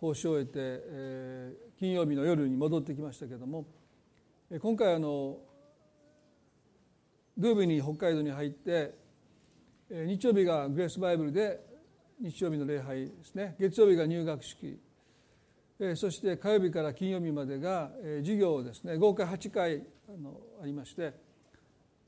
[0.00, 3.66] 奉仕を終えて、えー、金曜日の夜に戻ってきましたけれども
[4.60, 5.38] 今回あの
[7.36, 8.94] 土曜日に北海道に入って
[9.90, 11.60] 日曜日がグレースバイブルで
[12.20, 13.56] 日曜日の礼拝ですね。
[13.58, 14.78] 月曜日が入学式。
[15.96, 18.96] そして火曜日から金曜日までが授業ですね。
[18.98, 21.14] 合計8回あのありまして。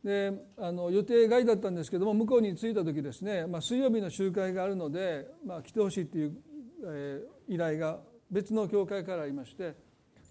[0.05, 6.37] であの予定外だったんですけども向こうに着いた時ですね、まあ、水曜日の集会があるので、まあ、来てほしいという、
[6.85, 9.75] えー、依頼が別の教会からありまして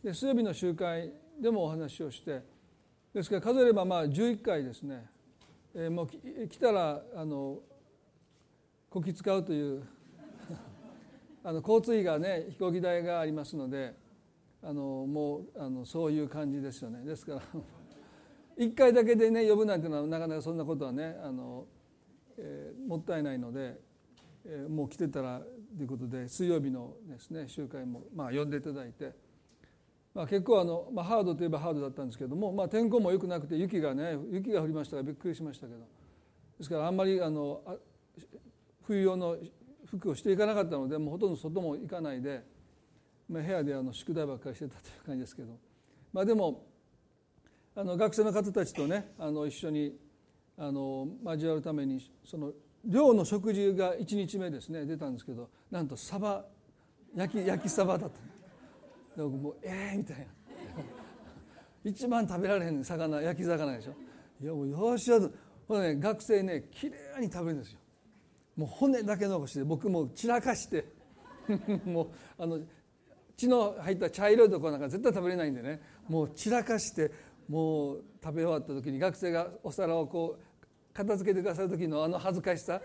[0.04, 2.42] で水曜日の集会でもお話をして
[3.14, 5.06] ですから数えればまあ11回ですね、
[5.76, 7.60] えー、もう来たらあの
[8.90, 9.84] こき使うという
[11.44, 13.96] あの交通費がね飛行機代がありますので
[14.64, 17.04] あのもうあのそういう感じですよね。
[17.04, 17.42] ですから
[18.58, 21.66] 1回だけでね呼ぶなんていうのはなかなかそんなことはねあの、
[22.38, 23.80] えー、もったいないので、
[24.46, 25.42] えー、もう来てたら
[25.76, 29.14] ということで水曜日のですね集会もまあ呼んでいただいて、
[30.14, 36.02] まあ、結構あの、まあ、ハードといえばハードだったんですけども、まあ、天候も良くなくて雪がね雪が降りましたからびっくりしましたけど。
[36.62, 37.60] ですからあんまりあの
[38.84, 39.36] 冬用の
[39.88, 42.44] 服をしていかなかったのでもうほとんど外も行かないで、
[43.28, 45.58] まあ、部屋であの宿題ばっかりしてたという感じですけど、
[46.14, 46.68] まあ、でも
[47.76, 49.98] あの学生の方たちとねあの一緒に
[50.56, 52.52] あの交わるためにその
[52.86, 54.86] 寮の食事が1日目ですね。
[54.86, 56.46] 出たんですけどなんとサバ
[57.16, 59.24] 焼き焼きサバだった。
[59.24, 60.26] 僕もうええー、みたいな。
[61.84, 63.94] 一番食べられへん魚焼き魚でしょ。
[64.42, 65.30] いやもうよしよし
[65.68, 67.80] ほらね学生ねきれいに食べるんですよ。
[68.56, 70.86] もう骨だけ残して僕も散らかして。
[71.86, 72.08] もう
[72.38, 72.60] あの
[73.36, 75.82] 血の入った茶色いところなんか絶対食べれないんでね。
[76.08, 77.12] もう散らかして
[77.48, 80.51] もう食べ終わった時に学生がお皿をこう
[80.94, 82.82] 片付けてくださる時のあの恥ずかしさ。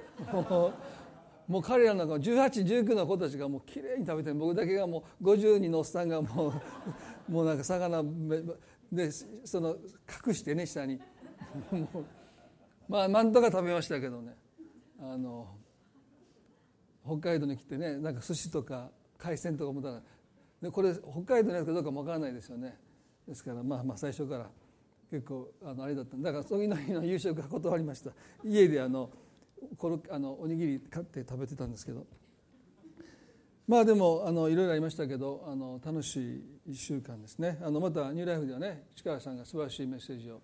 [1.48, 6.52] もう彼らの中1819の子たちがもうきれいに食べて僕だけがもう50人のおっさんがもう
[7.30, 8.02] もうなんか魚
[8.90, 9.76] でその
[10.26, 11.00] 隠してね下に。
[12.88, 14.36] まあなんとか食べましたけどね。
[14.98, 15.46] あの
[17.04, 20.02] 北海道に来てねなんか寿司とか海鮮とか思ったら
[20.62, 22.76] でこれ北海道のやつかどうかもわからないですよね。
[23.28, 24.50] ですからまあまあ最初から
[25.10, 26.32] 結構あのあれだっただ。
[26.32, 28.10] から次の日の夕食は断りました。
[28.44, 29.10] 家であの
[29.78, 32.06] このあのおにぎり買って食べてたんですけど。
[33.68, 36.20] まあでもあのいろいろありましたけどあの楽し
[36.66, 37.58] い1週間ですね。
[37.62, 40.40] あのまたニューライフではね力さんが素晴らしいメッセージを、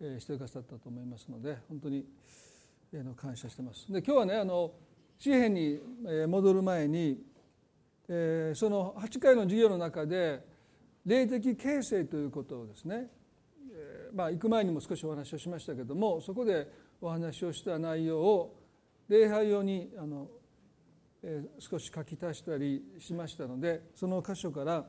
[0.00, 2.04] えー、してくださったと思いますので本当に、
[2.92, 3.90] えー、の感謝してます。
[3.90, 4.72] で今日はねあの
[5.18, 5.80] 詩篇に
[6.28, 7.22] 戻る前に、
[8.06, 10.44] えー、その8回の授業の中で
[11.06, 13.08] 霊的形成ということをですね、
[14.14, 16.70] まあ行く前にも少しお話をしましたけどもそこで
[17.00, 18.56] お話をした内容を
[19.08, 20.28] 礼拝用にあの、
[21.22, 24.86] えー、少し書き足したりしましたのでその箇所から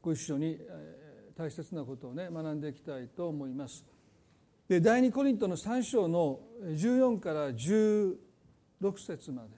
[0.00, 3.84] ご一緒に、えー、大切なことをね学んでいきたいと思います。
[4.68, 8.16] で第二コリントの3章の14から16
[8.98, 9.57] 節まで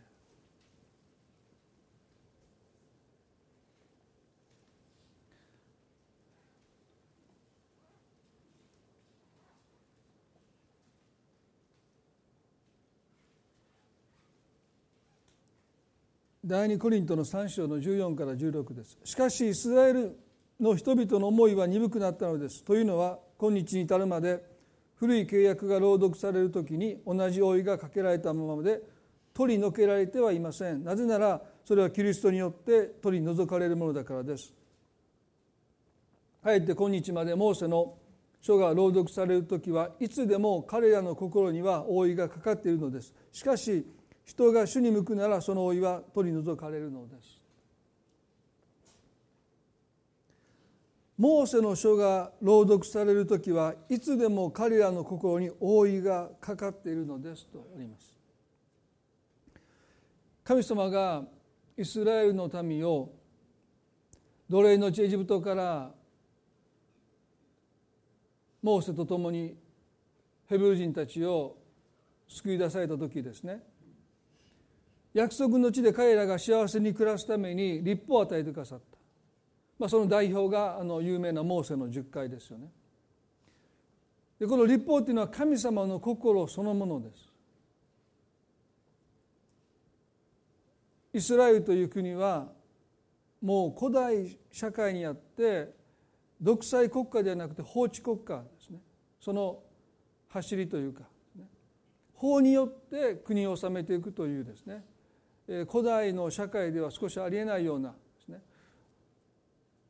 [16.51, 18.99] 第二コリントの3章の14から16です。
[19.05, 20.19] しかしイスラエル
[20.59, 22.65] の人々の思いは鈍くなったのです。
[22.65, 24.43] というのは今日に至るまで
[24.97, 28.83] 古い契約が朗読される時に同じ覆いがかけられたままで
[29.33, 30.83] 取り除けられてはいません。
[30.83, 34.53] なぜならそれはキリストによって取り除かれるものだからです。
[36.43, 37.95] かえって今日までモーセの
[38.41, 43.15] 書が朗読される時はいつでも彼らの心には覆いがかかっているのです。
[43.31, 43.87] しかし
[44.31, 47.41] 人が主に向くならその老いは取り除かれるのです。
[51.19, 58.17] モーセの書が朗読される時はいつでも彼らの心に覆いがかかっているのですとあります。
[60.45, 61.25] 神様が
[61.77, 63.13] イスラエルの民を
[64.49, 65.91] 奴隷の地エジプトから
[68.63, 69.57] モーセと共に
[70.47, 71.57] ヘブル人たちを
[72.29, 73.61] 救い出された時ですね。
[75.13, 78.85] 約束の地で彼らが幸せに暮らすために立法を与えてくださった、
[79.79, 82.69] まあ、その代表があの有名なモーセの十回ですよね。
[84.39, 87.31] でこの立法っていうのは神様の心そのものです。
[91.13, 92.47] イスラエルという国は
[93.43, 95.75] もう古代社会にあって
[96.41, 98.79] 独裁国家ではなくて法治国家ですね。
[99.21, 99.59] その
[100.29, 101.03] 走りというか
[102.15, 104.85] 法によって国を治めていくというですね。
[105.69, 108.41] 古代の社会では少しありえないようなですね。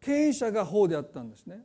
[0.00, 1.62] 権威者が法であったんですね。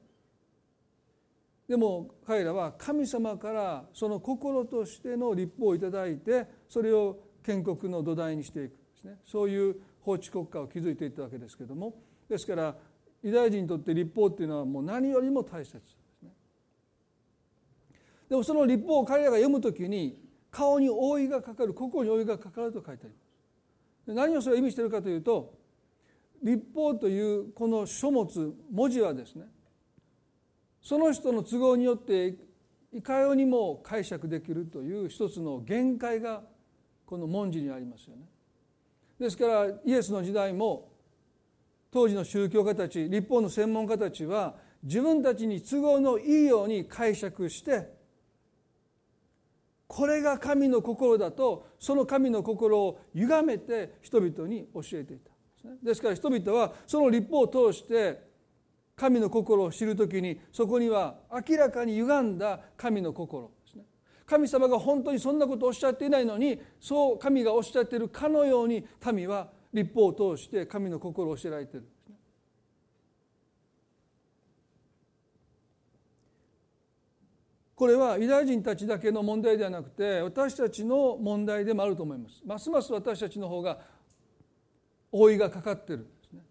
[1.70, 9.18] でも彼らは神様からその心としての立法をいただいてそれを建国の土台にしていくですね。
[9.26, 11.96] そういう法治国家を築いていったわけですけれども。
[12.28, 12.76] ですから
[13.24, 16.32] ユダヤ人にとって立法っていうのはもう何よりも大切ですね。
[18.28, 20.20] でもその立法を彼らが読むときに
[20.52, 23.25] 顔に覆いがかかる心に覆いがかかると書いてあります。
[24.08, 25.54] 何をそれを意味しているかというと
[26.44, 29.46] 立法というこの書物文字はですね
[30.82, 32.36] その人の都合によって
[32.94, 36.44] いかようにも解釈できるという一つの限界が
[37.06, 38.24] この文字にありますよね。
[39.20, 40.92] ですからイエスの時代も
[41.92, 47.95] 当時の宗教家たち立法の専門家たちは自分たちに都合のいいように解釈して
[49.88, 55.32] これが神の心だとその神の心を歪めて人々に教えていた。
[55.84, 58.24] ですから人々はその立法を通して
[58.96, 61.16] 神の心を知る時にそこには
[61.50, 63.52] 明らかに歪んだ神の心。
[63.66, 63.84] ですね
[64.26, 71.88] 神様が本当にそんなことをおっしゃっていないのにそう神がおっしゃっているかのように民は立法を通して神の心を教えられている。
[77.76, 83.80] これはユダヤ人たちだけの問題ではなくて私たちの問題でもあると思いますますます私たちの方が
[85.12, 86.42] 覆いがかかっているですね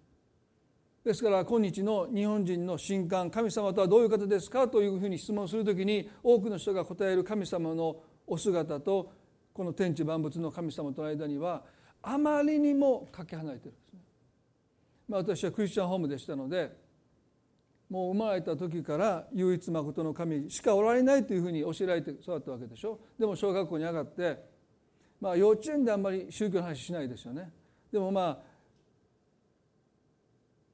[1.02, 9.10] ですから今日の日本人の神官神様とはどういう方ですかというふうに質問するときに多くの人が答える神様のお姿と
[9.54, 11.62] この天地万物の神様との間には
[12.02, 14.00] あまりにもかけ離れてるんですね。
[15.08, 16.83] まあ、私はクリスチャンホームでしたので
[17.90, 22.98] もう生まれた時から唯一誠の神しかおられないというふうに教えられて育ったわけでしょ。
[23.18, 24.38] でも小学校に上がって、
[25.20, 27.52] まあ、幼稚園であんまり宗教の話しないですよね。
[27.92, 28.54] でもまあ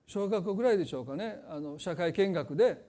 [0.07, 1.39] 小学校ぐらいでしょうかね。
[1.49, 2.85] あの社会見学で、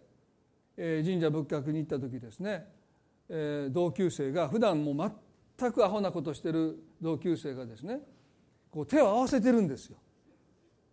[0.78, 2.66] えー、神社仏閣に行った時ですね、
[3.30, 5.12] えー、同級生が普段もう
[5.58, 8.00] 全くアホなことしてる同級生がですね
[8.72, 9.98] こう手を合わせてるんですよ。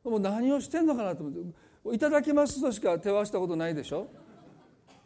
[0.04, 1.40] もう何をしてんのかなと思って
[1.92, 4.08] 「いただきます」としか手を合わせたことないでしょ？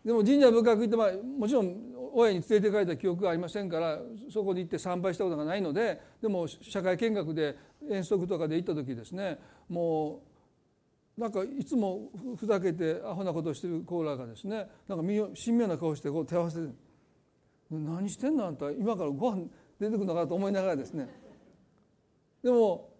[0.04, 1.76] でも神社仏閣行って、まあ、もちろん
[2.14, 7.56] 親に連れて帰った記憶がありませんからそこに行って参拝したことがないのででも社会見学で
[7.88, 9.38] 遠足とかで行った時ですね
[9.68, 10.20] も
[11.16, 16.72] うなんかいつもふざけてアホなことをしてるコーラがですねなんか神妙な顔してこう手合わせて
[17.70, 19.44] 何してんのあんた今からご飯
[19.78, 21.08] 出てくるのかと思いながらですね
[22.42, 22.91] でも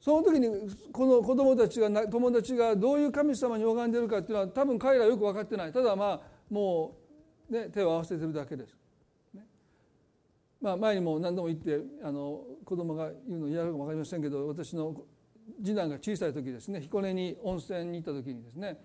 [0.00, 0.48] その時に
[0.92, 5.72] この子供たちが友達がどういう神様に拝んでるかっていうのは多分彼らはよく分かってない。
[5.72, 6.20] ただまあ
[6.50, 6.96] も
[7.50, 8.76] う、ね、手を合わせてるだけです。
[9.34, 9.42] ね。
[10.60, 14.94] まあ、前にも何度も言ってあの子供が言うの嫌かも分かりませんけど私の
[15.62, 16.80] 次男が小さい時ですね。
[16.80, 18.78] 彦根に温泉に行った時にですね。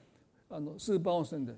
[0.49, 1.53] あのスーパー温泉で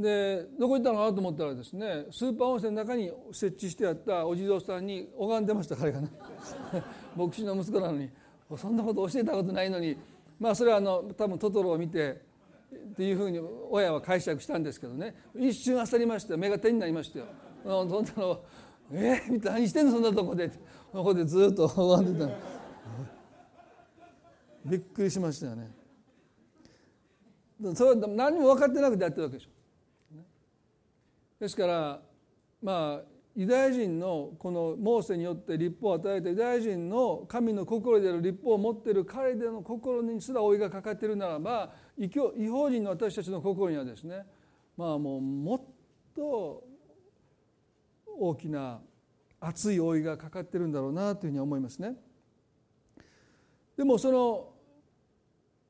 [0.00, 0.98] でどこ行ったの？
[0.98, 6.08] かなと思ったらですねスーパー温泉の中に設置してあったお地蔵さんに拝んでました彼がね。
[7.16, 8.10] 牧師の息子なのに。
[8.56, 9.96] そんなこと教えたことないのに。
[10.38, 12.20] まあそれはあの多分トトロを見て
[12.74, 15.14] っていうふうに親は解釈したんですけどね。
[15.36, 17.26] 一瞬焦りました目が手になりましたよ。
[17.64, 18.40] そんなの
[18.92, 19.22] え？
[19.28, 20.50] ー、何してんのそんなとこで
[20.92, 22.30] ここでずっと拝んでた
[24.64, 25.70] びっくりしましたよね。
[27.74, 29.50] それは何も分かってなくてやってるわけでしょ。
[31.40, 32.00] ですから
[32.62, 42.08] まあユダヤ人のこのモーセによって立法を与えたユダヤ人の神の心である立法を持っている彼での心にすら老いがかかっているならば違
[42.48, 44.26] 法人の私たちの心にはですね
[44.76, 45.60] まあもうもっ
[46.14, 46.64] と
[48.18, 48.80] 大きな
[49.40, 51.94] 熱い老いがかかってるんだろうなというふうに思いますね。
[53.76, 54.52] でもその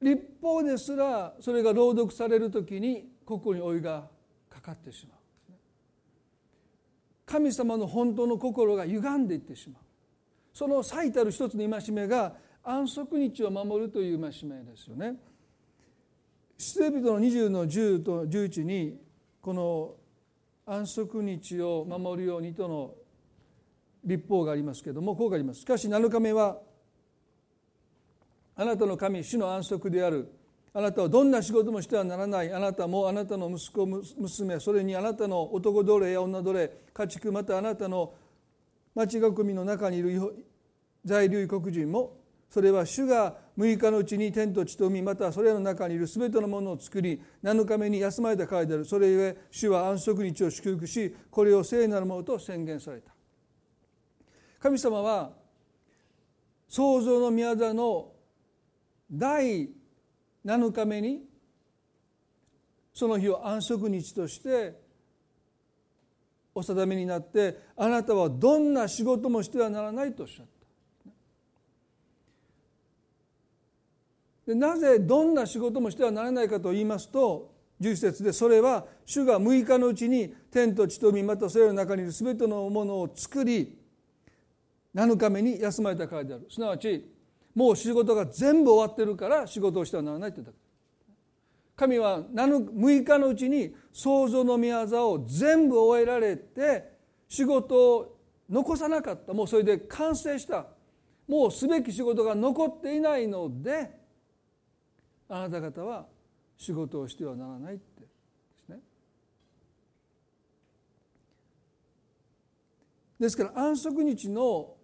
[0.03, 4.09] 立法ですらそれが朗読される時に心に老いが
[4.49, 5.20] かかってしまう
[7.31, 9.83] 神様の本当の心が歪んでいってしまう
[10.53, 12.35] その最たる一つの戒めが
[12.65, 15.15] 安息日を守るという戒めですよね。
[16.59, 18.99] 出エビトの20の10と11に
[19.41, 19.95] この
[20.67, 22.95] 安息日を守るようにとの
[24.05, 25.61] 立法がありますけれどもこうがあります。
[25.61, 26.59] しかし7日目は
[28.57, 30.31] あなたの神主の安息である
[30.73, 32.53] あなたはどんな仕事もしてはならない。
[32.53, 38.15] あなたもあなたの息子娘それにあなたの男奴隷や女奴隷家畜またあなたの
[38.95, 40.47] 町囲みの中にいる
[41.05, 48.85] 在留異国人もそれは主が6日のうちに天と地と海またそれらの中にいる全てのものを作り7日目に休まれたからである。
[48.85, 53.12] それゆえ主は安息日を祝福しこれを聖なるものと宣言された。
[54.61, 55.33] 神様は
[56.69, 58.12] 創造の宮座の
[59.11, 59.71] 第
[60.44, 61.23] 7日目に
[62.92, 64.75] その日を安息日として
[66.54, 70.50] お定めになってあなたはどんな仕事もしてはならないとおっしゃった。
[74.47, 83.78] でなぜどんな仕事もしてはならないかと言いますと11節でそれは主が6日のうちに天と地と海またそれらの中にいる全てのものを作り
[84.94, 86.47] 7日目に休まれたからである。
[86.50, 87.09] すなわち
[87.61, 90.57] もう仕事が全部終わってるから仕事をしてはならないってだけ
[91.76, 96.90] 神は6日のうちに創造の御業を全部終えられて
[97.29, 98.17] 仕事を
[98.49, 99.35] 残さなかった。
[99.35, 100.69] もうそれで完成した。
[101.29, 103.90] もうすべき仕事が残っていないので
[105.29, 106.07] あなた方は
[106.57, 108.07] 仕事をしてはならないってで
[108.64, 108.79] すね。
[113.21, 114.80] ですから安息日の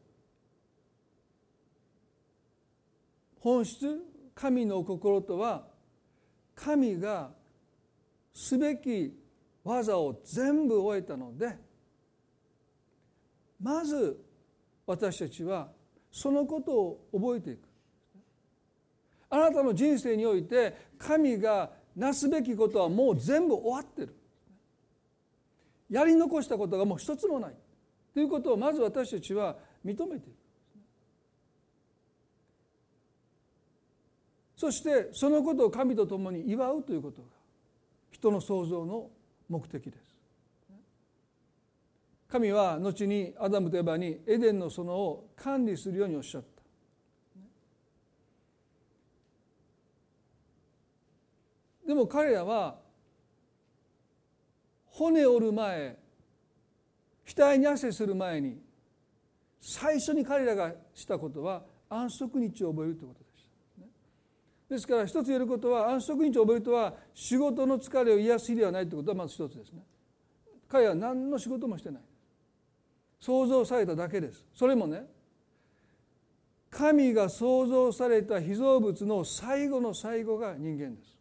[3.46, 4.00] 本質
[4.34, 5.68] 神の心とは
[6.56, 7.30] 神が
[8.34, 9.16] すべき
[9.62, 11.56] 技を全部終えたので
[13.62, 14.20] まず
[14.84, 15.68] 私たちは
[16.10, 17.68] そのことを覚えていく。
[19.30, 24.16] あなたの人生において神がなすべきことはもう全部終わってる。
[25.88, 27.54] やり残したことがもう一つもない。
[28.12, 30.35] ということをまず私たちは認めていく
[34.56, 37.28] そしてそのことを神と共に祝うということが
[38.10, 39.10] 人の創造の
[39.48, 39.96] 目的です。
[42.28, 46.56] 神は後にアダムとエバにエデンの園を管理するようにおっしゃった。
[51.86, 52.78] でも彼らは
[54.86, 55.96] 骨折る前
[57.26, 58.58] 額に汗する前に
[59.60, 63.25] 最初に彼らがしたことは安息日を覚えるということでした
[64.68, 69.82] ですから一つ言えることは安息日を覚えるとは仕事の疲れを癒す日ではないということはまず一つですね。
[70.68, 72.02] 彼は何の仕事もしてない。
[73.20, 74.44] 創造されただけです。
[74.52, 75.04] それもね
[76.68, 81.16] 神が創造された被造物の最後の最後が人間です。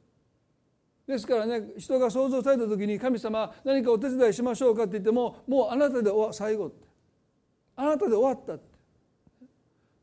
[1.07, 6.87] ですからね人が想像された時に神様何かお手伝いしましょうかって言ってももうあなたで最後って。
[7.75, 8.63] あなたで終わったって。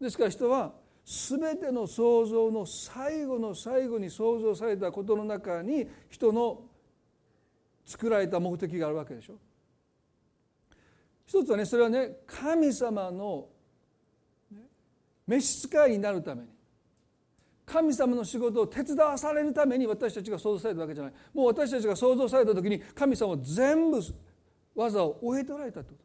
[0.00, 0.72] ですから人は
[1.04, 6.62] 全ての創造の最後の最後に創造されたことの中に人の
[7.84, 9.34] 作られた目的があるわけでしょ。
[11.26, 13.48] 一つはねそれはね神様の
[15.26, 16.48] 召使いになるために。
[17.64, 21.12] 神様の仕事を手伝わされるために私たちが創造されたわけじゃない。
[21.32, 24.00] もう私たちが創造された時に神様は全部
[24.74, 26.02] 技を終えておられたというこ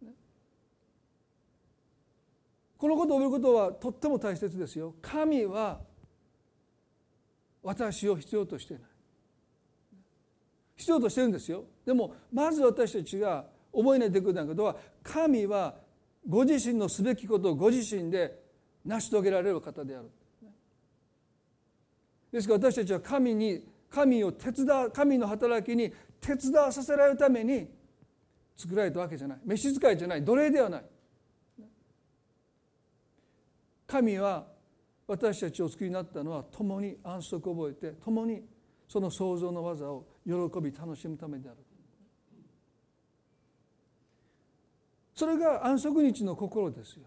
[0.00, 0.16] とです、
[2.82, 4.96] このことを覚えることはとっても大切ですよ。
[5.00, 5.78] 神は
[7.62, 8.82] 私を必要としてない。
[10.74, 11.62] 必要としてるんですよ。
[11.86, 15.76] でもまず私たちが覚えないといけないことは神は
[16.28, 18.36] ご自身のすべきことをご自身で
[18.84, 20.10] 成し遂げられる方である。
[22.32, 27.68] ですから私たちは神に神を手伝う神の働きに手伝わさせられるために
[28.56, 29.38] 作られたわけじゃない。
[29.44, 30.24] 召使いじゃない。
[30.24, 30.84] 奴隷ではない。
[33.92, 34.46] 神は
[35.06, 38.42] 私たちを作りになったのは共に安息を覚えて共に
[38.88, 40.32] その創造の技を喜
[40.62, 41.58] び楽しむためである。
[45.14, 47.02] それが安息日の心ですよ。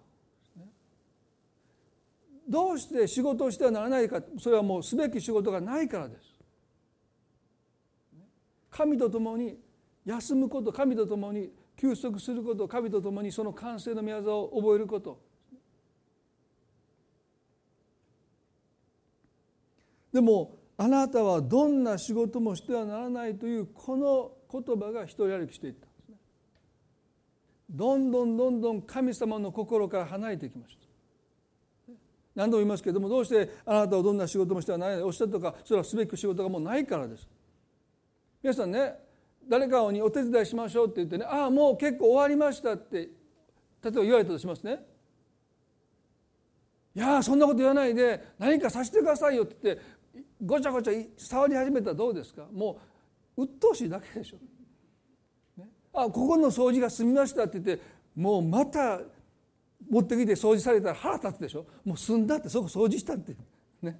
[2.48, 6.36] どうして仕事をしてはならないかそれはもうすべき仕事がないからです。
[8.70, 9.58] 神と共に
[10.06, 15.25] 休むこと神と共に休息すること神と共にその完成の御業を覚えること。
[20.16, 26.16] でもあなたはどんな仕事もしてはならないというこの言葉が一人歩きしていったんですね。
[27.70, 31.94] どんどんどんどん神様の心から離れていきました。
[32.34, 37.28] 何度も言いますけれどもどうしてあなたはどんな仕事もしてはならないおっしゃったかそれはすべき仕事がもうないからです。
[38.42, 38.94] 皆さんね
[39.50, 43.10] 誰かにお手伝いしましょうって言ってねああもう結構終わりましたって例
[43.90, 44.96] えば言われたとしますね。
[46.96, 49.82] いやそんなこと言わないで何かさせてくださいよって言って
[50.44, 52.46] ごちゃごちゃ触り始めたらどうですか？
[52.54, 52.80] も
[53.38, 57.84] う鬱陶しいだけでしょ、ね、あここの掃除が済みましたって言って
[58.16, 59.02] もうまた
[59.90, 61.66] 持ってきて掃除されたら腹立つでしょ。
[61.84, 63.36] もう済んだってそこ掃除したって。
[63.82, 64.00] ね。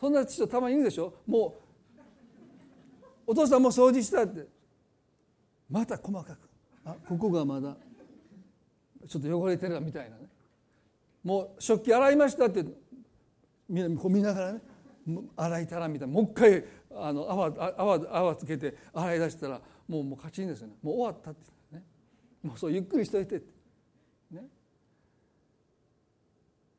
[0.00, 1.14] そんな人たまにいるでしょ。
[1.26, 1.54] も
[3.26, 4.46] うお父さんも掃除したって。
[5.70, 6.38] また細かく。
[6.84, 7.76] あここがまだ
[9.08, 10.22] ちょっと汚れてるみたいなね。
[11.22, 12.64] もう食器洗いましたって
[13.68, 14.60] みなこう見ながらね。
[15.36, 16.14] 洗いたらみたいな。
[16.14, 20.74] もう一回あの泡泡泡つけて洗い出したらもうもう勝ちんですよね。
[20.82, 21.40] もう終わったって
[21.72, 21.82] ね。
[22.42, 23.46] もうそうゆっくりしといてって。
[24.30, 24.48] ね。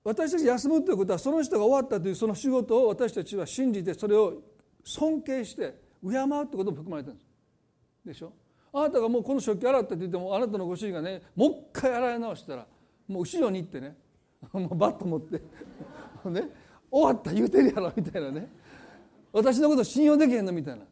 [0.03, 4.41] 私たち休むということはその人が終わったというその仕事を私たちは信じてそれを
[4.83, 7.27] 尊敬して敬うってことも含まれてるんです。
[8.05, 8.33] でしょ？
[8.73, 12.65] あなたがもうこの食器洗ったって言ってもあなたのご主人がねもう一回洗い直したら
[13.07, 13.95] もう後ろに行ってね。
[14.53, 15.39] もうバット持って。
[16.29, 16.49] ね。
[16.91, 18.49] 終わった言うてるやろみたいなね
[19.31, 20.83] 私のこと信用できへんのみたいな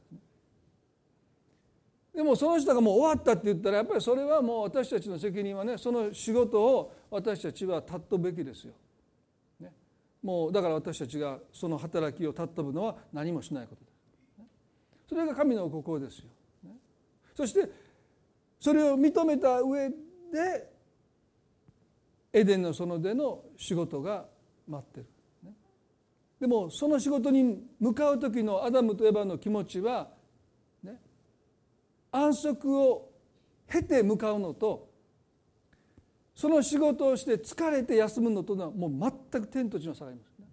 [2.19, 8.73] でもその人がもう終わったって言ったらやっぱりそれはもう私たちの責任はねその仕事を私たちは尊ぶべきですよ。
[9.59, 9.71] ね、
[10.21, 15.09] もうだから私たちがその働きを尊ぶのは何もしないことです。
[15.09, 16.25] それが神の心ですよ。
[16.63, 16.71] ね、
[17.35, 17.69] そして
[18.59, 19.95] それを認めた上で
[22.33, 24.25] エデンの園での仕事が
[24.67, 25.05] 待ってる。
[26.39, 30.07] でもその仕事に向かう時のアダムとエバの気持ちは、
[30.81, 30.95] ね、
[32.11, 33.09] 安息を
[33.69, 34.89] 経て向かうのと
[36.33, 40.47] その仕事をして疲れて休むのとのはもう全く天と地の差がありますね。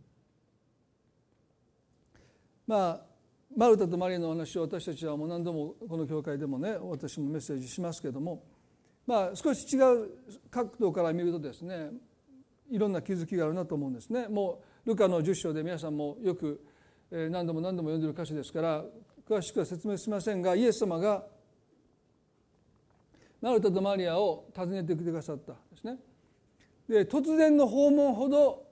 [2.66, 3.00] まあ
[3.56, 8.42] マルタとマリアの話を私たちはもう何度もこの教会でもね私もメッセージしますけども
[9.06, 10.10] まあ少し違う
[10.50, 11.90] 角度から見るとですね
[12.68, 14.26] いろんな気づきがあるなと思うんですね。
[14.26, 16.64] もうルカの10章で皆さんもよく
[17.10, 18.84] 何度も何度も読んでる箇所ですから
[19.28, 21.24] 詳しくは説明しませんがイエス様が
[23.40, 25.98] マルタとマリアを訪ねてきてくださったんですね。
[26.88, 28.64] で突然の訪問ほど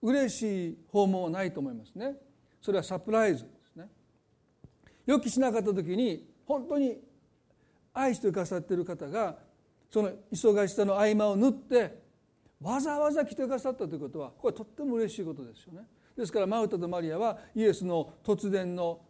[0.00, 2.14] 嬉しい訪問はないと思いますね。
[2.60, 3.88] それはサプライズですね。
[5.06, 6.98] 予期しなかった時に本当に
[7.92, 9.38] 愛してくださっている方が
[9.90, 12.01] その忙しさの合間を縫って
[12.62, 15.86] わざわざ来てくださったということはこれはとっても嬉しいことですよね。
[16.16, 19.00] ですからマウタとマリアはイエスの突然の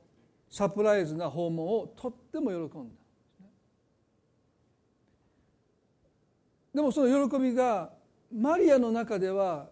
[0.49, 2.95] サプライズな訪問をとっても喜んだ。
[6.75, 7.91] でもその喜びが
[8.33, 9.69] マリアの中では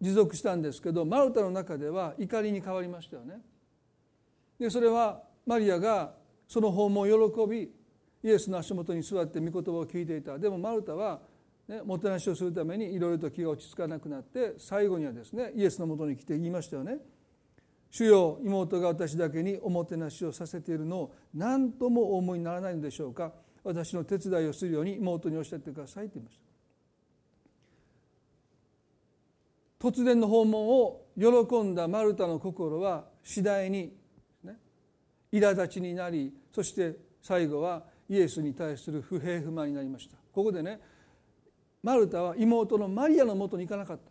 [0.00, 3.40] 持続したんですけどマルタの中では怒りに変わりましたよね。
[4.58, 6.12] でそれはマリアが
[6.46, 7.70] その訪問を喜び
[8.22, 11.20] イエスの足元に座って御言葉を聞いていたでもマルタは
[11.68, 16.98] ね、もてなしをするためにいろいろと気が落ち着かなくなって最後にはですねイエスのもとに来て言いましたよね
[17.90, 23.32] 「主よ妹が私だけにおもてなしをさせているのを何ともお思いにならないのでしょうか。
[23.64, 26.48] 私の手伝いをするように妹におっしゃってください」と言いました。
[29.90, 33.94] 突然の訪問を喜んだマルタの心は次第に、
[34.42, 34.56] ね、
[35.30, 40.16] 苛立ちになりそして最後はイエスに対する不平不満になりました。
[40.32, 40.80] ここでね
[41.82, 44.10] マルタは妹のマリアのもとに行かなかった。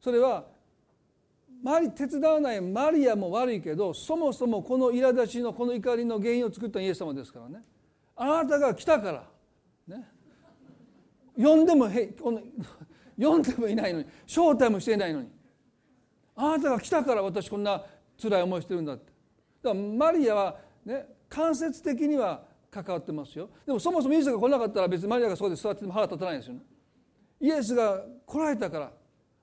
[0.00, 0.46] それは
[1.94, 7.62] 手伝わないマリアも悪いけどそもそもこの苛立ちのこの怒りの原因を作ったイエス様ですからね。
[8.16, 9.96] あなたが来たから。
[9.96, 10.08] ね。
[11.36, 12.40] 呼んでもへこの
[13.18, 15.28] 呼んでもいないのに招待もしていないのに。
[16.34, 17.84] あなたが来たから私こんな
[18.20, 19.12] 辛い思いしてるんだって。
[19.62, 23.50] だからマリアはね間接的には関わってますよ。
[23.66, 26.60] でもそもそもイエスが来なかったら別にマリアがそこで座ってても腹立たないですよね。
[27.38, 28.92] イエスが来られたから。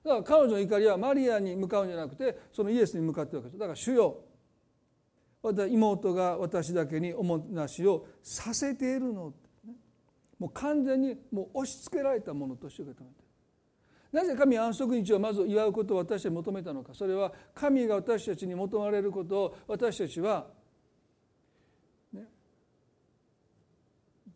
[0.04, 3.60] だから彼女の怒りはマリアに向かうんじゃなくてそのイエスに向かってるわけです。
[3.60, 4.24] だから主よ。
[5.44, 9.34] 妹が私だけにおもてなしをさせているの。
[10.40, 13.20] もう完全にもう押し付けられたものとして受け止めて
[14.12, 16.94] なぜ神安息日をまず祝うことを私たちに求めたのか。
[16.94, 20.48] それは神が私たちに求められることを私たちは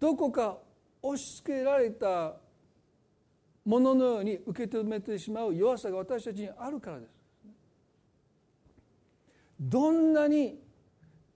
[0.04, 0.58] どこか
[1.02, 2.34] 押し付けられた
[3.64, 7.10] もののように受け止めてしまう弱さが私たちにあるからです。
[9.62, 10.60] どんなに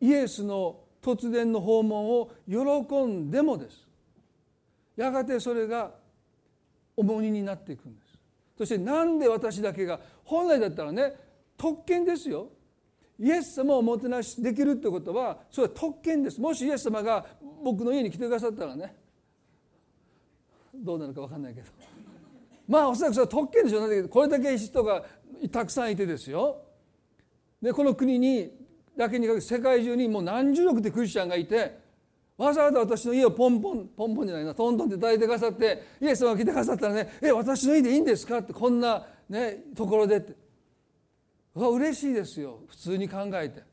[0.01, 3.87] イエスの突然の訪問を喜んでもです。
[4.97, 5.91] やがてそれが
[6.97, 8.19] 重荷になっていくんです。
[8.57, 11.13] そしてなんで私だけが本来だったらね
[11.55, 12.49] 特権ですよ。
[13.19, 16.39] イエス様をおもてなしできるってことはそれは特権です。
[16.39, 17.25] もしイエス様が
[17.63, 18.95] 僕の家に来てくださったらね
[20.75, 21.67] どうなるか分かんないけど。
[22.67, 24.07] まあおそらくそれは特権でしょうね。
[24.07, 25.03] これだけ人が
[25.51, 26.61] たくさんいてですよ。
[27.61, 28.51] でこの国に
[28.95, 31.77] だけにかけ世界中にもう何十億ってクリスチャンがいて
[32.37, 40.46] わざわざ私の家をポンポンポンポンじゃないなトントンって抱いてくださってイエス様が来てくださったらね「え私の家でいいんですか?」ってこんな、ね、ところでって。
[41.63, 42.59] わ嬉しいですよ。
[42.67, 43.63] 普通に考えて。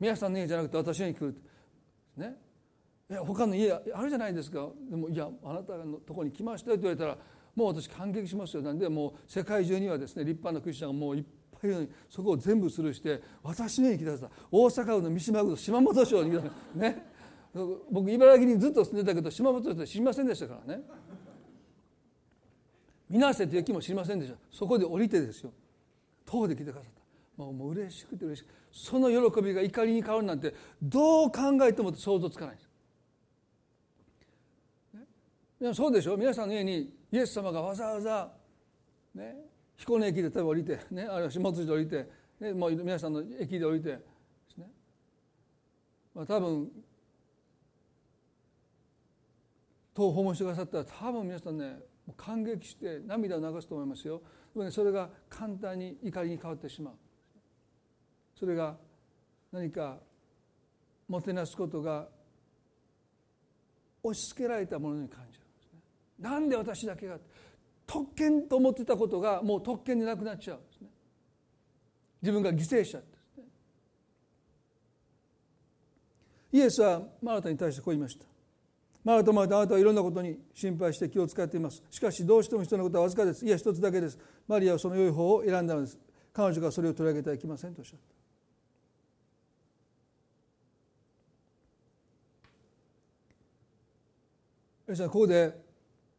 [0.00, 1.36] 皆さんの家じゃなくて私の家に来る
[2.16, 2.36] ね。
[3.10, 4.68] いや他の家あるじゃないですか。
[4.90, 7.18] でもいやあなたのとこに来ましたよって言われたら
[7.54, 8.62] もう私感激しますよ。
[8.62, 16.30] なんでもう世界中にはですね立派なクリスチャンがもういっぱいいるのにそこを全部スルーして私の生き出した大阪府の三島区の島本町に
[16.74, 17.14] ね。
[17.90, 20.82] 僕茨城にずっと住んでたけど島本町って知りませんでしたからね。
[23.08, 24.38] 水瀬という駅も知りませんでした。
[24.50, 25.52] そこで降りてですよ。
[26.26, 27.03] 徒歩で来てくださった。
[27.36, 32.68] もうもう嬉しくて嬉しくその喜びが怒りに変わるなんてどう考えても想像つかないです。
[35.74, 36.16] そうでしょ？
[36.16, 38.30] 皆さんの家にイエス様がわざわざ、
[39.14, 39.36] ね、
[39.76, 42.06] 彦根駅で例えば降りて、ね、あるいは下津で降りて、
[42.40, 44.00] ね、もう皆さんの駅で降りてね、
[46.14, 46.70] まあ、多分
[49.94, 51.78] 党を訪問してくださったら多分皆さんね
[52.16, 54.20] 感激して涙を流すと思いますよ、
[54.70, 56.94] それが簡単に怒りに変わってしまう。
[58.44, 58.76] それが
[59.52, 59.96] 何か
[61.08, 62.06] もてなすことが
[64.02, 65.44] 押し付けられたものに感じる
[66.20, 67.16] なんで私だけが
[67.86, 70.88] 特権と思ってたことがもう特権でなくなっちゃうんですね。
[72.20, 72.92] 自分が犠牲者です
[73.38, 73.44] ね。
[76.52, 78.26] イエスはマルタに対してこう言いました。
[79.04, 81.82] マルタマルタあなたはいろんなことに心配して気を使っています。
[81.90, 83.44] しかしどうしても必要なことはわずかです。
[83.46, 84.18] いや一つだけです。
[84.46, 85.98] マリアはその良い方を選んだのです。
[86.34, 88.23] 彼女がそれを取り上げてはいけませんとおっしゃった。
[95.04, 95.52] ここで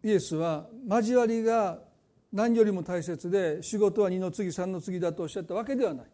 [0.04, 1.80] イエスは交わりが
[2.32, 6.06] 何よりも大切で仕事は二の次三の次だとおっしゃったわけではない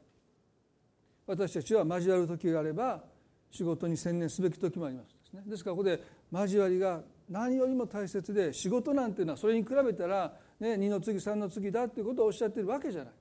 [1.26, 3.04] 私たちは交わる時があれば
[3.50, 13.14] 仕事に専念すべき時もありますです,、ね、ですからここで交わりが何よりも大切で仕事なんていうのはそれに比べたら、ね、二の次三の次だということをおっしゃってるわけじゃない。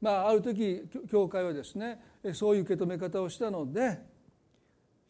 [0.00, 2.00] まあ、ある時教会はですね
[2.32, 3.98] そういう受け止め方をしたので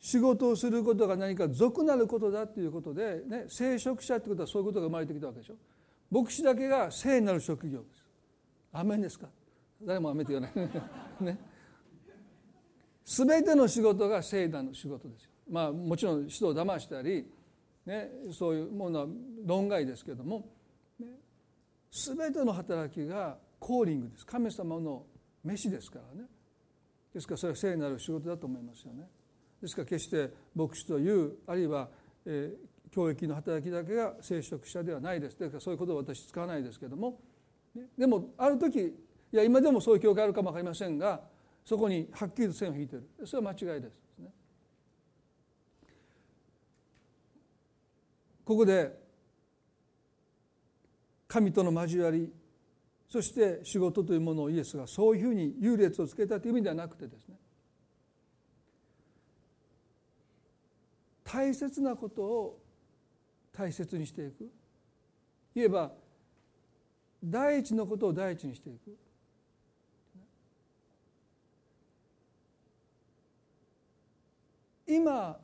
[0.01, 5.55] 仕事をすることが何か俗なることだということで、ね、聖職者ってことはそういうことが生まれてきたわけでしょ。
[6.11, 8.05] 牧師だけが聖なる職業です。
[8.73, 9.29] アメンですか？
[9.83, 10.69] 誰もアメって言わない。
[11.25, 11.39] ね。
[13.05, 15.31] 全ての仕事が聖なる仕事ですよ。
[15.51, 17.27] まあもちろん人を騙したり、
[17.87, 19.07] ね、そういうものは
[19.45, 20.49] 論外ですけども、
[20.99, 21.07] ね、
[21.91, 24.27] 全ての働きがコーリングです。
[24.27, 25.07] 神様の
[25.43, 26.29] 飯ですからね。
[27.13, 29.09] ですからそれは聖なる仕事だと思いますよね。
[29.61, 31.89] ですから決して牧師というあるいは、
[32.25, 35.39] えー、教育の働きだけが聖職者ではないです。
[35.39, 37.21] ですからそういうことを私使わないですけども、
[37.75, 41.21] ね、でもある時いや今でもそういう教会あるかも分かりませんが
[41.65, 43.09] そこにはっきりと線を引いてる。
[43.25, 44.01] それは間違いです、
[48.45, 48.99] ここで
[51.27, 52.33] 神との交わり
[53.09, 57.37] そして仕事というものをイエスがそういうふうに優劣をつけたという意味ではなくてですね。
[61.31, 62.59] 大切なことを
[63.53, 64.51] 大切にしていく。
[65.55, 65.93] 言えば
[67.23, 68.97] 第一のことを第一にしていく。
[74.87, 75.39] 今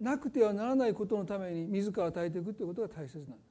[0.00, 3.48] なくてはならないことのために自ら与えていくということが大切なんです。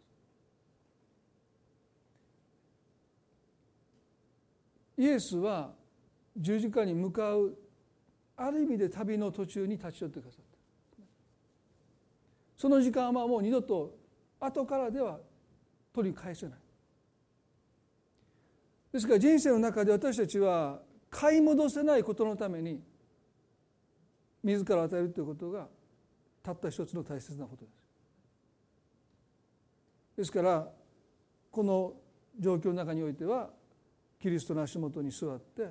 [4.97, 5.71] イエスは
[6.36, 7.58] 十字架に向かう
[8.36, 10.47] ある意味で旅の途中に立ち寄ってくださった。
[12.58, 13.96] その時間はもう二度と
[14.39, 15.20] 後からでは
[15.93, 16.60] 取り返せない。
[18.91, 22.82] ですから人生の中で私たちは買い戻せないことのために
[24.43, 25.67] 自ら与えるということが
[26.41, 27.88] たった一つの大切なことです。
[30.17, 30.67] ですから
[31.52, 31.93] この
[32.39, 33.52] 状況の中においては
[34.20, 35.70] キリストの足元に座って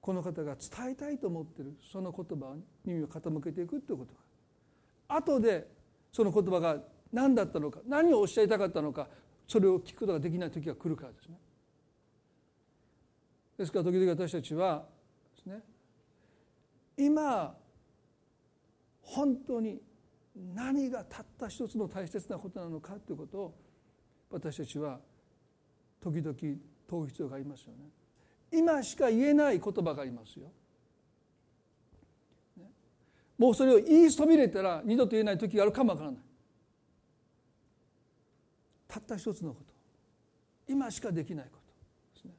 [0.00, 4.14] この方が伝えたいと思ってるその言葉に耳を傾けていくということ
[5.08, 5.79] が後で
[6.12, 6.78] その言葉が
[7.12, 9.08] 何だったのか何をおっしゃりたかったのか
[9.46, 11.36] それを聞くことができない時が来るからですね。
[13.58, 14.84] ですから時々私たちは
[15.36, 15.60] ですね
[16.96, 17.54] 今
[19.02, 19.80] 本当に
[20.54, 23.54] 何がたった一つの大切なことなのかということを
[24.30, 25.00] 私たちは
[26.00, 26.34] 時々
[26.88, 27.90] 問う必要がありますよね。
[28.52, 30.50] 今しか言えない言葉がありますよ。
[33.40, 36.20] もうそれを言いそびれたら二度と言えない時があるかもわからない。
[38.86, 39.72] たった一つのこと。
[40.68, 41.72] 今しかできないこと
[42.16, 42.34] ですね。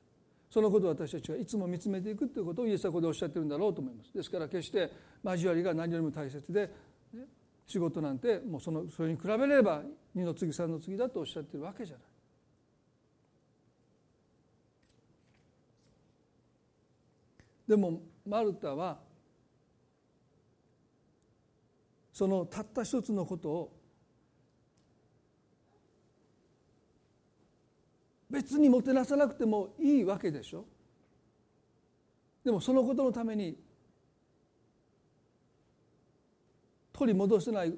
[0.48, 4.14] そのことを私たちはいつも見つめていくということをイエスはここでおっしゃってるんだろうと思います。
[4.14, 4.92] ですから決して
[5.24, 6.70] 交わりが何よりも大切で、
[7.16, 7.26] ね、
[7.66, 9.82] 仕事なんてもうそのそれに比べれば
[10.14, 12.06] 二の次三の次だとおっしゃってるわけじゃない。
[17.68, 19.00] でもマルタは
[22.22, 23.72] そのたった一つのことを
[28.30, 30.64] 別にもてなさなくてもいいわけでしょ。
[32.46, 33.58] でもそのことのために
[36.94, 37.74] 取り戻せない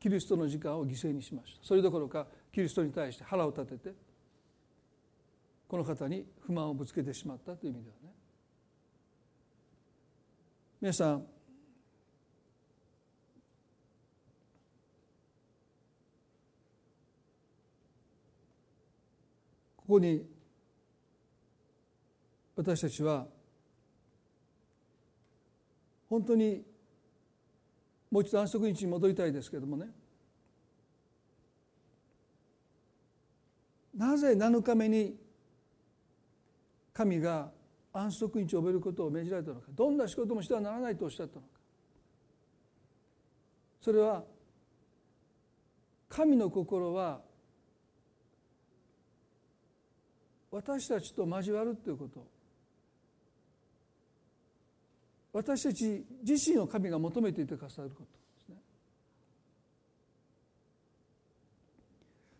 [0.00, 1.64] キリストの時間を犠牲にしました。
[1.64, 3.94] それどころかキリストに対して腹を立てて
[5.68, 8.14] この方に不満をぶつけてしまったという意味ではね。
[10.80, 11.35] 皆さん
[19.86, 20.26] ここに
[22.56, 23.24] 私たちは
[26.10, 26.64] 本当に
[28.10, 29.86] もう一度安息日に戻りたいですけれどもね。
[33.96, 35.16] なぜ7日目に
[36.92, 37.52] 神が
[37.92, 39.68] 安息日を覚えることを命じられたのか。
[39.70, 41.46] どんな仕事もしてはならないとおっしゃったのか。
[43.80, 44.24] それは
[46.08, 47.20] 神の心は
[50.56, 52.26] 私たちと交わるということ。
[55.34, 58.06] 私たち自身を神が求めていてくださることで
[58.46, 58.56] すね。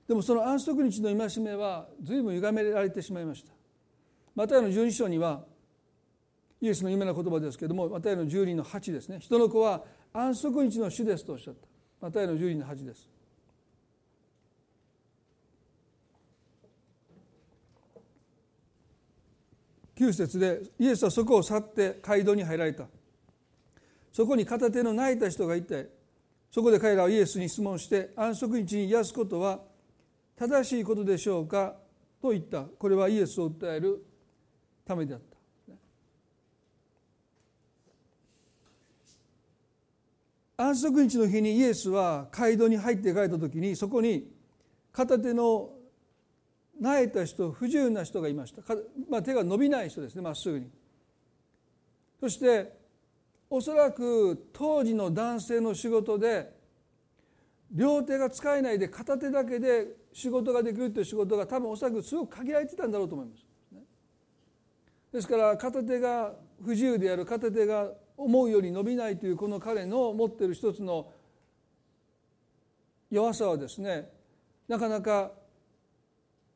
[0.09, 3.53] でもその安息日の戒めは随分歪められてしまいました。
[4.35, 5.45] マタイの12章には
[6.63, 9.19] イエスの有名な言葉ですけれどもマタイの12の8ですね。
[9.21, 11.69] 人の子は安息日の主ですとおっしゃった。
[12.01, 13.11] マタイの12の8です。
[19.97, 22.87] 9節でイエスはそこを去って街道に入られた。
[24.13, 25.89] そこに片手の泣いた人がいて
[26.51, 29.61] そこで彼らはイエスに質問して安息日に癒すことは
[30.37, 31.75] 正しいことでしょうか？
[32.21, 32.63] と言った。
[32.63, 34.05] これはイエスを訴える
[34.87, 35.37] ためであった。
[40.59, 44.31] 安息日の日にイエスは街道に入って帰った時にそこに
[44.93, 45.71] 片手の
[46.81, 48.63] 泣いた人不自由な人がいました、
[49.11, 50.71] まあ、手が伸びない人ですねまっすぐに。
[52.21, 52.73] そして
[53.49, 56.55] おそらく当時の男性の仕事で
[57.71, 63.45] 両手が使えないで片手だけで仕事ができるという仕事が多分おそらくすごく限られてたんだろうと思います。
[65.13, 71.13] ですから片手が不自由である片手が思うより伸びないというこの彼の持っている一つの
[73.11, 74.11] 弱さはですね
[74.69, 75.31] なかなか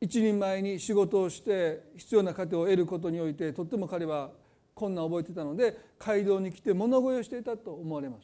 [0.01, 4.31] 一人前に仕事をして必要な糧を得ることにおいてとっても彼は
[4.73, 8.23] 困難を覚えていたので街道に来て物乞いをしていたと思われます。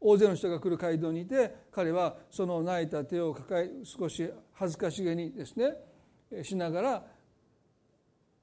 [0.00, 5.72] 大勢の人が来る街道にいて彼はその泣いた手を抱え少し恥ずかしげにですね
[6.44, 7.04] しながら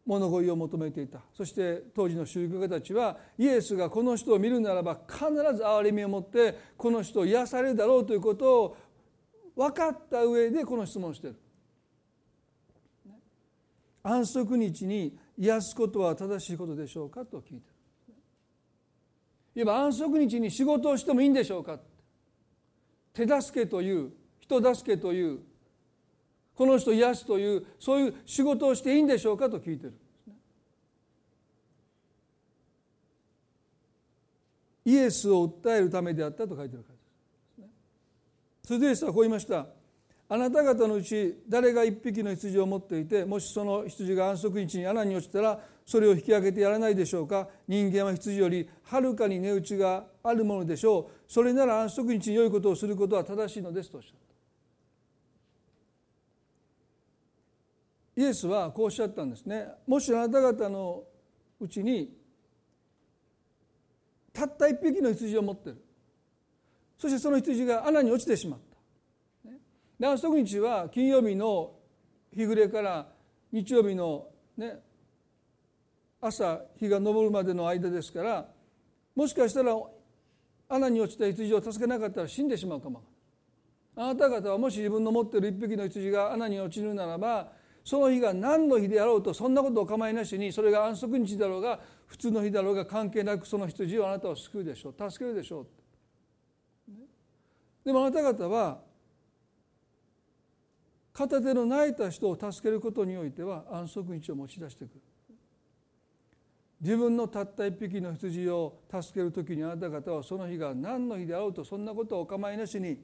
[0.05, 1.21] 物乞いを求めていた。
[1.33, 5.23] そして当時の宗教家たちはイエスがこの人を見るならば必
[5.55, 8.77] ず憐れみを持ってこの人を癒されるだろうということを
[9.55, 11.37] 分かった上でこの質問をしている。
[14.03, 17.69] 安息日に癒すことは正しいことでしょうかと聞いて
[19.55, 21.79] るいわば安息日に仕事をしてもいいんでしょうか
[23.13, 24.11] 手助けという
[24.41, 25.39] 人助けという
[26.55, 29.93] この人癒すというそういう仕事をしていいんでしょうかと聞いてる
[34.85, 36.89] イエスを訴えるためであったと書いてるか
[37.59, 37.71] らで
[38.63, 38.67] す。
[38.67, 39.65] それでイエスはこう言いました
[40.29, 47.49] あなた方のうち誰が一匹の羊を持っていてもしその羊が安息日に穴に落ちたらそれを引き上げてやらないでしょうか？
[47.67, 51.31] 人間は羊よりはるかに値打ちがあるものでしょう。
[51.31, 54.17] それなら安息日に良いことをすることは正しいのですとおっしゃっ
[58.15, 58.21] た。
[58.21, 59.67] イエスはこうおっしゃったんですね。
[59.85, 61.03] もしあなた方の
[61.59, 62.15] うちに
[64.31, 65.83] たった一匹の羊を持ってる。
[66.97, 68.72] そしてその羊が穴に落ちてしまった。
[69.99, 71.71] 安息日は金曜日の
[72.31, 73.07] 日暮れから
[73.51, 74.27] 日曜日の
[74.57, 74.79] ね
[76.19, 78.45] 朝日が昇るまでの間ですから
[79.15, 79.75] もしかしたら
[80.69, 83.03] 穴に落ちた羊を助けなかったら死んでしまうかも。
[83.95, 87.51] あなた方はもし自分の持っている一匹の羊が穴に落ちるならば
[87.83, 95.11] その日が何の日であろうとそんなことを構いなしにそれが安息日だろうが普通の日だろうが関係なくその羊をあなたを救うでしょう。
[95.11, 95.67] 助けるでしょう。
[97.85, 98.79] でもあなた方は
[101.13, 105.01] 片手の泣いた人を助けることにおいては安息日を持ち出してくる。
[106.81, 112.97] 自分のたった一匹の羊を助ける時にあなた方はその日が何の日であろうとそんなことをお構いなしに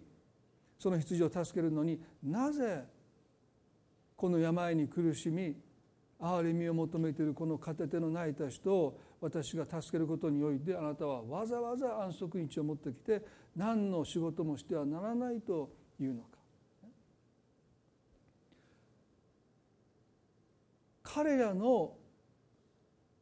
[0.77, 2.83] その羊を助けるのになぜ
[4.17, 5.55] この病に苦しみ
[6.19, 13.21] 憐れみを求めているこの片手の泣いた人を私が助けることにおいてあなたはわざわざ安息日を持ってきて
[13.55, 15.69] 何の仕事もしてはならないと
[16.01, 16.38] いうのか。
[21.13, 21.93] 彼らの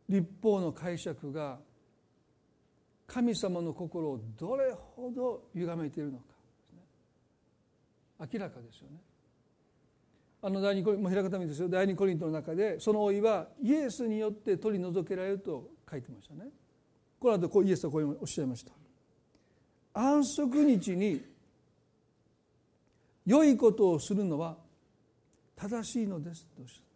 [0.09, 1.59] 立法の解釈が
[3.05, 6.25] 神様の心をどれほど歪めているのか
[8.31, 8.97] 明らかですよね。
[10.41, 16.49] あの第二コリンも開くためですよ第二コリントの中でその老いはイエスによって取り除けられると書いてましたね。
[17.19, 18.71] この後こうイエスはこうおっしゃいました。
[19.93, 21.25] 安息日に
[23.25, 24.57] 良いことをするのは
[25.55, 26.86] 正しいのですとおっしゃった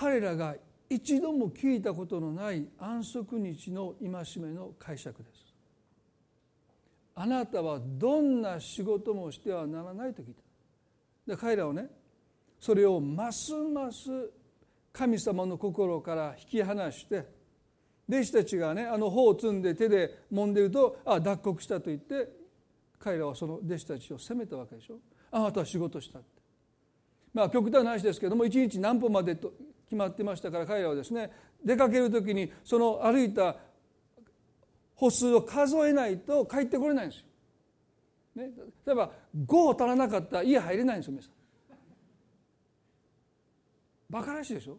[0.00, 0.54] 彼らが
[0.88, 4.08] 一度も聞いたことのない安息日の戒
[4.38, 5.54] めの解釈です。
[7.14, 10.34] あなたはどんな仕事もしてはならないと聞い
[11.26, 11.34] た。
[11.34, 11.90] で彼らはね
[12.58, 14.08] それをますます
[14.90, 17.26] 神様の心から引き離して
[18.08, 22.26] 弟子たちがねあの穂を摘んで手で揉んでるとあ脱穀したと言って
[22.98, 24.94] 彼らはその弟子たちを責めたわけでしょ。
[25.30, 26.28] あなたは仕事したって。
[27.34, 29.52] まあ極端な話ですけども一日何歩までと
[29.90, 31.32] 決まってましたから彼らはですね
[31.64, 33.56] 出かける時にその歩いた
[34.94, 37.24] 歩数を数えないと帰ってこれないんですよ。
[38.36, 38.52] ね、
[38.86, 39.10] 例えば
[39.46, 41.32] 5足らなかったら家入れないんですよ皆さん。
[44.08, 44.78] バカらしいでしょ？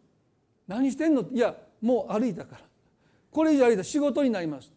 [0.67, 1.26] 何してんの？
[1.30, 2.62] いやもう歩いたから。
[3.32, 4.71] これ以上歩いたら仕事になります。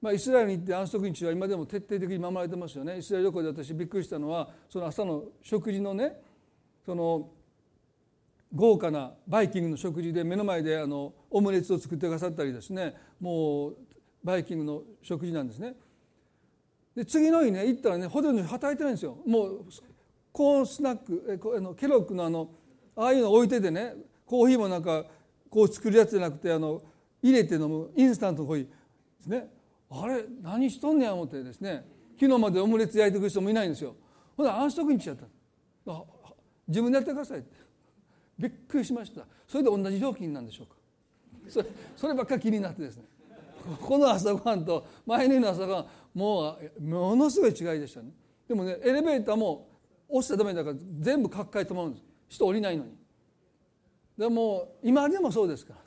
[0.00, 2.98] まあ、イスラエルに行って安息日は今でも徹底的に守られてますよね。
[2.98, 6.20] イスラエル旅行で私びっくりしたのはその朝の食事のね
[6.84, 7.30] その
[8.54, 12.94] 豪華なバイキングの食事で目の前であのオムレツを作ってくださったりですね。
[13.20, 13.76] もう
[14.22, 15.74] バイキングの食事なんですね。
[16.94, 19.18] で次の日ね行ったらねホテルの人働いてないんですよ。
[19.26, 19.64] もう
[20.30, 22.50] コーンスナックえあのケロッグのあの
[22.96, 23.94] ああいうの置いててね
[24.26, 25.04] コーヒーもなんか
[25.50, 26.82] こう作るやつじゃなくてあの
[27.22, 28.72] 入れて飲むインスタントコーヒーで
[29.22, 29.48] すね。
[29.90, 31.84] あれ何しとんねや思ってですね
[32.20, 33.96] 昨日までオムレツ焼いてくる人もいないんですよ。
[34.36, 36.04] ほんな安息日やった。
[36.68, 37.56] 自分でやってくださいって。
[38.38, 39.26] びっくりしました。
[39.46, 40.74] それで同じ料金なんでしょうか。
[41.48, 43.04] それそればっかり気になってですね。
[43.80, 48.10] この朝ごはんと前の日の朝ごはんもうものすごい違いでしたね。
[48.48, 49.68] でもねエレベーターも
[50.08, 52.04] 押したためだから全部各界止まるんです。
[52.28, 52.92] 人降りないのに。
[54.18, 55.80] でも今でもそうですから。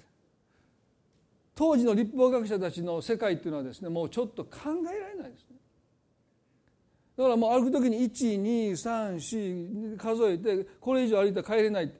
[1.55, 4.59] 当時の立法学者たちの世界っていうのはですねもうちょっと考
[4.93, 5.46] えられないです。
[7.17, 11.91] だからもう歩く時に1234数えてこれ以上歩いたら帰れない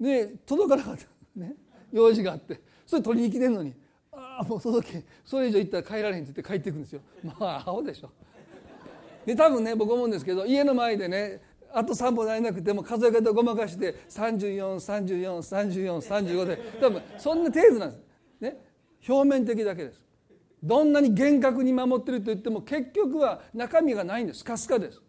[0.00, 1.04] で届かなかった。
[1.40, 1.56] ね。
[1.92, 2.60] 用事があって。
[2.86, 3.74] それ取りに来てんのに。
[4.12, 5.04] ああもう届け。
[5.24, 7.02] それ以上行ったら帰られへんって言って帰っていくんですよ。
[7.22, 8.10] まあ青でしょ。
[9.26, 18.00] で多分ね僕思うんですけど家の前でねあと3本なれなくても数え方をごまかして34343435で多分そんな程度なんです、
[18.40, 18.56] ね、
[19.08, 20.02] 表面的だけです。
[20.62, 24.40] どんなに厳格に守ってると言っても結局は中身がないんです。
[24.40, 25.00] スカスカです、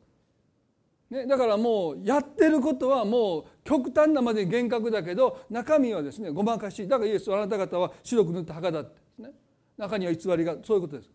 [1.09, 9.31] ね、だからもうやってることはもう極端なまで厳格だけど中身はですねごまかしいだからイエスはあなた方は白く塗った墓だって、ね、
[9.77, 11.09] 中には偽りがそういうことです。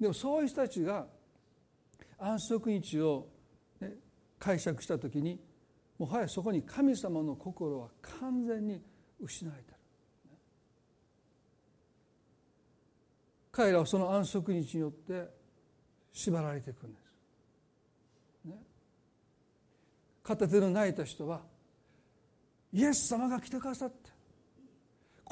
[0.00, 1.06] でもそういう人たちが
[2.18, 3.28] 安息日を、
[3.80, 3.92] ね、
[4.38, 5.40] 解釈した時に
[5.98, 7.88] もはやそこに神様の心は
[8.20, 8.80] 完全に
[9.20, 9.76] 失われてる。
[13.52, 15.28] 彼らはその安息日によって
[16.12, 17.02] 縛られていくんです。
[18.46, 18.54] ね、
[20.22, 21.42] 片手の泣いた人は
[22.72, 24.11] イエス様が来てくださって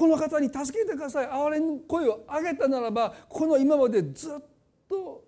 [0.01, 1.27] この方に助けてください。
[1.27, 4.43] 憐れの声を上げたならばこの今までずっ
[4.89, 5.23] と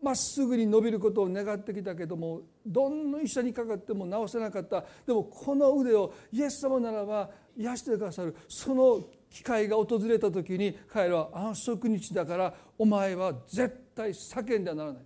[0.00, 4.84] まっすぐに伸びることを願ってきたけどもどんな医者にかかっても治せなかった。
[5.04, 8.36] でもこの腕をイエス様ならば癒してくださる。
[8.46, 15.02] その機会が訪れた時に彼らは安息日だからお前は絶対叫んではならない。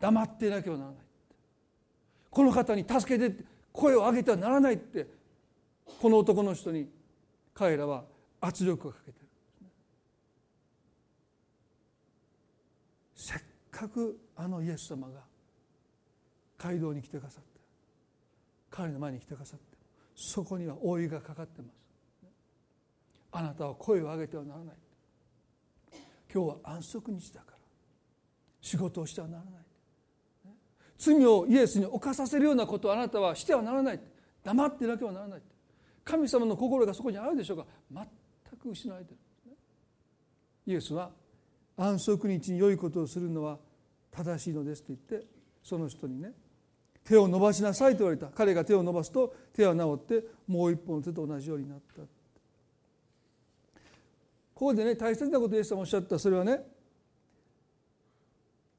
[0.00, 1.00] 黙っていなければならない。
[2.28, 5.21] この方に助けてって声を上げてはならないって
[5.84, 6.88] この男の人に
[7.54, 8.04] 彼らは
[8.40, 9.26] 圧力をかけてる。
[13.14, 13.38] せっ
[13.70, 15.20] かくあのイエス様が
[16.58, 17.60] 街道に来てくださって
[18.70, 19.76] 彼の前に来てくださって
[20.14, 21.74] そこには覆いがかかってます。
[23.32, 24.76] あなたは声を上げてはならない。
[26.32, 27.56] 今日は安息日だから。
[28.60, 29.52] 仕事をしてはならない。
[30.98, 34.00] 罪をイエスに犯させるようなことをあなたはしてはならない。
[34.44, 35.42] 黙ってなければならない。
[36.04, 37.66] 神様の心がそこにあるでしょうか？
[37.92, 38.06] 全
[38.58, 39.20] く失われている。
[40.66, 41.10] イエスは
[41.76, 43.58] 安息日に良いことをするのは
[44.10, 45.26] 正しいのですと言って
[45.62, 46.32] その人にね
[47.04, 52.02] 手を伸ばしなさいと言われた彼が手を伸ばすと手は治ってもう一本の手と同じようになった。
[54.54, 56.18] ここでね大切なことイエス様おっしゃった。
[56.18, 56.60] それはね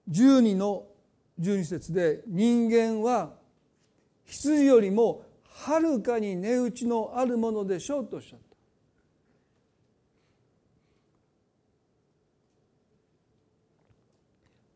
[0.10, 0.86] 12の
[1.40, 3.34] 12節で人間は
[4.26, 5.24] 羊よりも
[5.56, 8.45] はるかに値打ちのあるものでしょうとおっしゃった。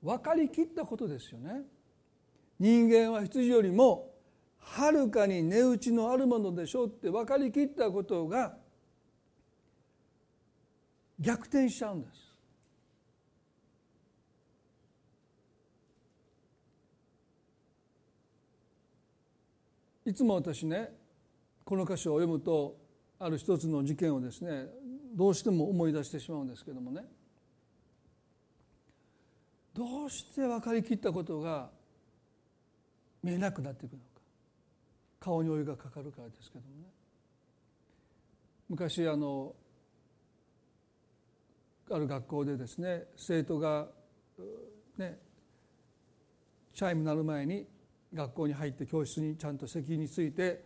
[0.04, 1.64] 分かりきったことですよね。
[2.60, 4.14] 人間は羊よりも
[4.60, 8.56] はるかに値打ちのあるものでしょうって分かりきったことが
[11.20, 12.27] 逆転しちゃうんです。
[20.08, 20.90] いつも私ね
[21.66, 22.78] この箇所を読むと
[23.20, 24.68] ある一つの事件をですね
[25.14, 27.04] どうしても思い出してしまうんですけどもね。
[29.74, 31.70] どうして分かりきったことが
[33.22, 34.06] 見えなくなっていくのか。
[35.20, 36.84] 顔にお湯がかかるからですけどもね。
[38.70, 39.54] 昔あの
[41.92, 43.88] ある学校でですね生徒が
[44.98, 45.20] ね
[46.74, 47.68] チャイム鳴る前に
[48.14, 50.64] 学校に入って教室にちゃんと席について、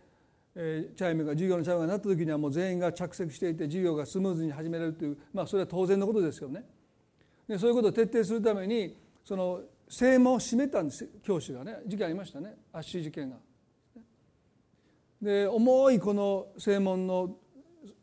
[0.54, 6.64] えー、チャイムが授業のチャイムが鳴った時にはもう全員が着席していて授業がスムーズに始められるというまあそれは当然のことですよね。
[7.48, 13.36] でそういうことを徹底するためにその正門を閉めたんです教師がね事件ありましたねアッシー事件が。
[15.20, 17.36] で重いこの正門の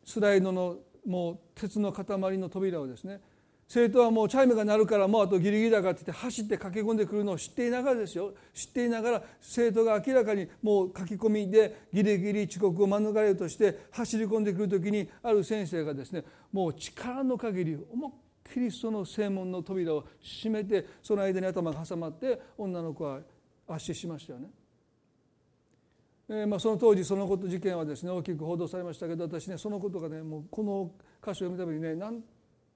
[0.04, 3.20] スライドのもう鉄の塊の扉をですね
[3.72, 23.20] 生徒はもうチャイムが鳴るからもうあとギリギリだからって言って走って駆け込んでくるのを知っていながらですよ知っていながら生徒が明らかにもう書き込みでギリギリ遅刻を免れるとして走り込んでくる時にある先生がですねもう力の限り思いっきりその正門の扉を閉めてその間に頭が挟まって女の子は
[23.68, 24.48] 圧死しましたよね。
[26.28, 30.90] えー、まあその当時そのこと事件はですね大きく報道されましたけど私ねそのことがねもうこの
[31.24, 32.20] 箇所を読むためにね何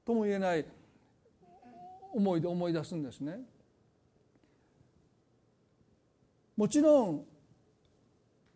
[0.04, 0.64] とも言えない
[2.14, 3.40] 思いで思い出すんですね。
[6.56, 7.24] もちろん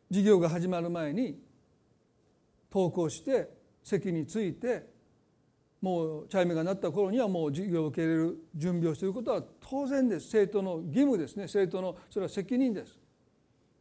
[0.09, 1.39] 授業が始まる前に
[2.73, 3.51] 登校して
[3.83, 4.87] 席について
[5.81, 12.99] もうチャイムが鳴った頃にはもう授業を受け入れる準備をしていることは当然です生徒の義務ですね生徒のそれは責任です。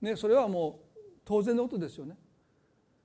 [0.01, 2.15] ね、それはもう当然のことですよね。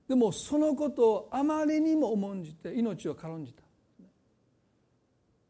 [0.07, 3.62] でもそのことをあまりにも重んじて命を軽んじた。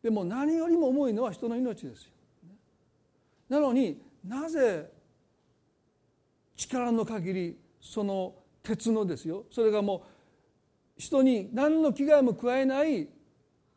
[0.03, 2.11] でも何よりも重いのは人の命ですよ。
[3.49, 4.91] なのになぜ
[6.57, 10.05] 力の限りその鉄のですよそれがも
[10.97, 13.07] う人に何の危害も加えない、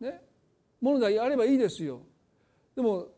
[0.01, 0.21] ね、
[0.81, 2.01] ものであればいいですよ。
[2.75, 3.09] でも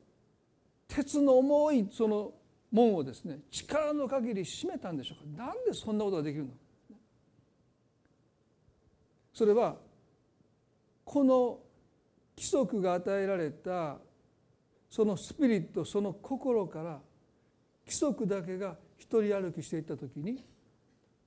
[0.86, 2.32] 鉄の重いその
[2.70, 6.50] 門をですね力の限り閉めたんでしょうかなんでそんなことができるの
[9.32, 9.76] それは
[11.04, 11.58] この
[12.38, 13.98] 規則が与えられた
[14.88, 17.00] そのスピリットその心から
[17.84, 20.44] 規則だけが一人歩きしていった時に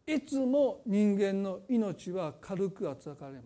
[0.07, 3.45] いつも人間の命は軽く扱われます。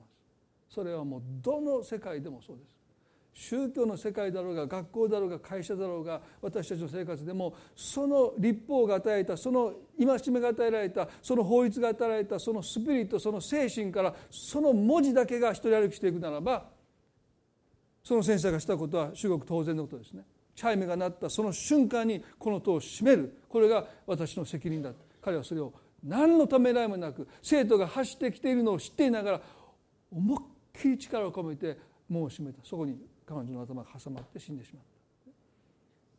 [0.69, 2.75] それはもうどの世界でもそうです。
[3.33, 16.74] 宗教の世界だろうが学校だろうが会社だろうが私たちの生活でもその立法が与えたその戒めが与えられたその法律が与えられたそのスピリットその精神からその文字だけが一人歩きしていくならば
[18.05, 20.23] その先生がしたことは至極当然のことですね。
[20.55, 21.27] チャイムが鳴った。
[21.27, 23.41] その瞬間にこの塔を閉める。
[23.49, 29.41] これが私の責任だ彼はそれを何のためらいもなく生徒が走ってきているのを知っていながら
[30.11, 32.59] 思いっきり力を込めて門を閉めた。
[32.63, 32.95] そこに
[33.25, 34.83] 彼女の頭が挟まって死んでしまっ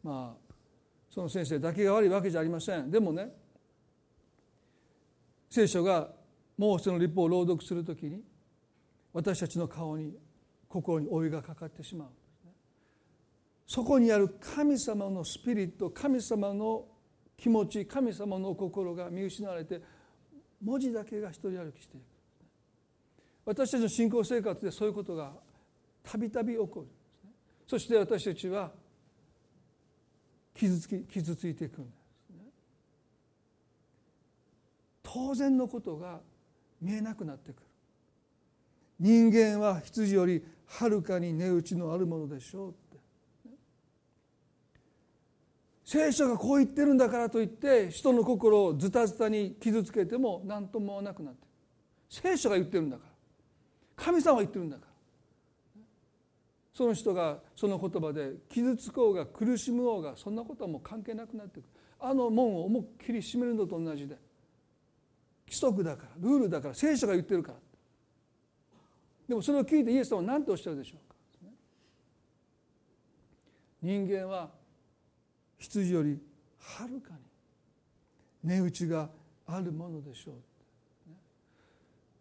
[0.02, 0.08] た。
[0.08, 0.54] まあ
[1.08, 2.90] その先生だけが悪いわけじゃありません。
[2.90, 3.32] でもね
[5.48, 6.10] 聖書が
[6.58, 8.24] もうその立法を朗読するときに
[9.12, 10.12] 私たちの顔に
[10.68, 12.08] 心にお湯がかかってしまう。
[13.66, 16.86] そこにある神様のスピリット神様の
[17.36, 19.82] 気持ち神様の心が見失われて
[20.62, 22.04] 文字だけが一人歩きしていく。
[23.44, 25.32] 私たちの信仰生活でそういうことが
[26.02, 26.86] たびたび起こる。
[27.66, 28.70] そして私たちは
[30.54, 32.30] 傷つき傷ついていくんです。
[32.30, 32.38] ね
[35.02, 36.20] 当然のことが
[36.80, 37.62] 見えなくなってくる。
[38.98, 42.98] 人間は羊よりはるかに値打ちのあるものでしょうって。
[45.84, 51.46] 聖書がこう言ってるんだからといって人の心をズタズタに傷つけても何ともなくなって
[52.10, 54.04] 聖書が言ってるんだから。
[54.04, 54.92] 神様が言ってるんだから。
[56.74, 61.64] その人がその言葉で傷つこうが苦しむおうがそんなことはもう関係なくなってくる。
[61.98, 64.18] あの門を思いっきり閉めるのと同じで。
[65.46, 67.58] 規則だからルールだから聖書が言ってるから。
[69.28, 71.16] でもそれを聞いてイエス様は何ておっしゃるでしょうか？
[73.82, 74.50] 人間は
[75.58, 76.18] 羊より
[76.58, 77.18] はるかに
[78.44, 79.08] 値打ちが
[79.46, 80.34] あるものでしょう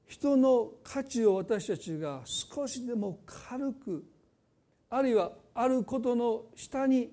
[0.07, 4.05] 人の価値を私たちが少しでも軽く
[4.89, 7.11] あるいはあることの下に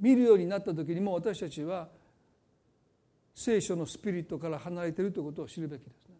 [0.00, 1.88] 見るようになった時にも私たちは
[3.34, 6.14] 聖書のスピリットから離れているということを知るべきですね。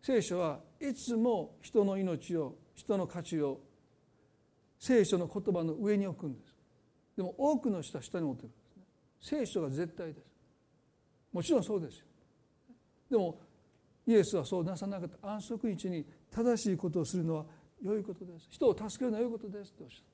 [0.00, 3.60] 聖書はいつも人の命を人の価値を
[4.78, 6.54] 聖書の言葉の上に置くんです。
[7.16, 8.82] でも多くの人は下に持ってるんですね。
[9.20, 10.26] 聖書が絶対です。
[11.32, 12.04] もちろんそうですよ。
[13.10, 13.40] でも
[14.06, 15.28] イエスはそうなさなかった。
[15.32, 17.46] 安息日に正しいことをするのは
[17.82, 18.48] 良いことです。
[18.50, 20.04] 人を助けるのは良いことですとおっしゃった。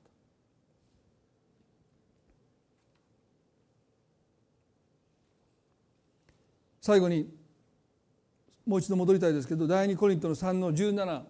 [6.79, 7.29] 最後に
[8.65, 11.25] もう一度戻りたいですけど第二コリントの3の17か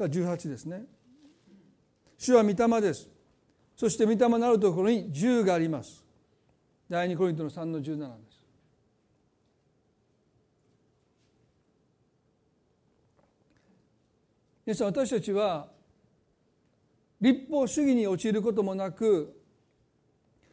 [0.00, 0.84] ら18ですね。
[2.18, 3.08] 主は御霊です。
[3.76, 6.04] そして御霊のあるところに銃があります。
[6.88, 8.34] 第二コリントの3の17です。
[14.66, 15.68] 皆さん私たちは
[17.20, 19.38] 立法主義に陥ることもなく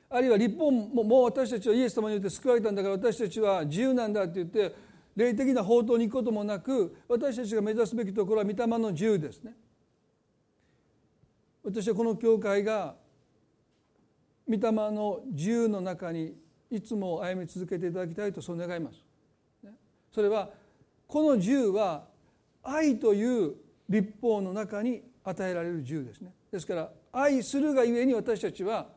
[0.10, 4.76] あるいは立法ももう私たちはイエス様によって救われたんだから私たちは自由なんだって言って
[5.16, 9.54] 霊的な法灯に行くこともなく私たちが目指すべきところは御霊の自由ですね。
[11.64, 12.96] 私はこの教会が
[14.48, 16.36] 御霊の自由の中に
[16.70, 18.98] いつも歩み続けていただきたいとそう願います。
[20.14, 20.50] それは
[21.08, 22.06] この自由は
[22.64, 23.56] 愛という
[23.90, 26.34] 立法の中に与えられる自由ですね。
[26.52, 28.88] ですから愛するがゆえに私たちは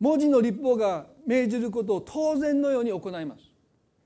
[0.00, 3.51] 文字の立法が命じることを当然のように行います。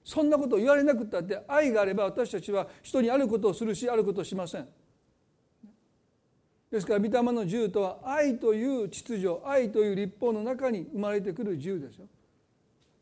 [0.07, 4.69] そんなこと言われなくったって愛があれば私たちは人にあることをするしあることをしません。
[6.71, 12.07] ですから御霊の自由とは愛という秩序愛という立法の中に生まれてくる自由ですよ。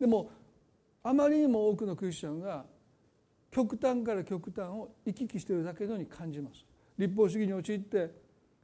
[0.00, 0.30] でも
[1.02, 2.64] あまりにも多くのクリスチャンが
[3.50, 6.64] 極端から極端を行き来しているだけのように感じます。
[6.96, 8.10] 立法主義に陥って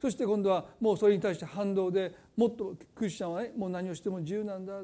[0.01, 4.79] そして今度はもうそれに対して反動でもっとクリスチャンはねもう何をしても自由なんだ、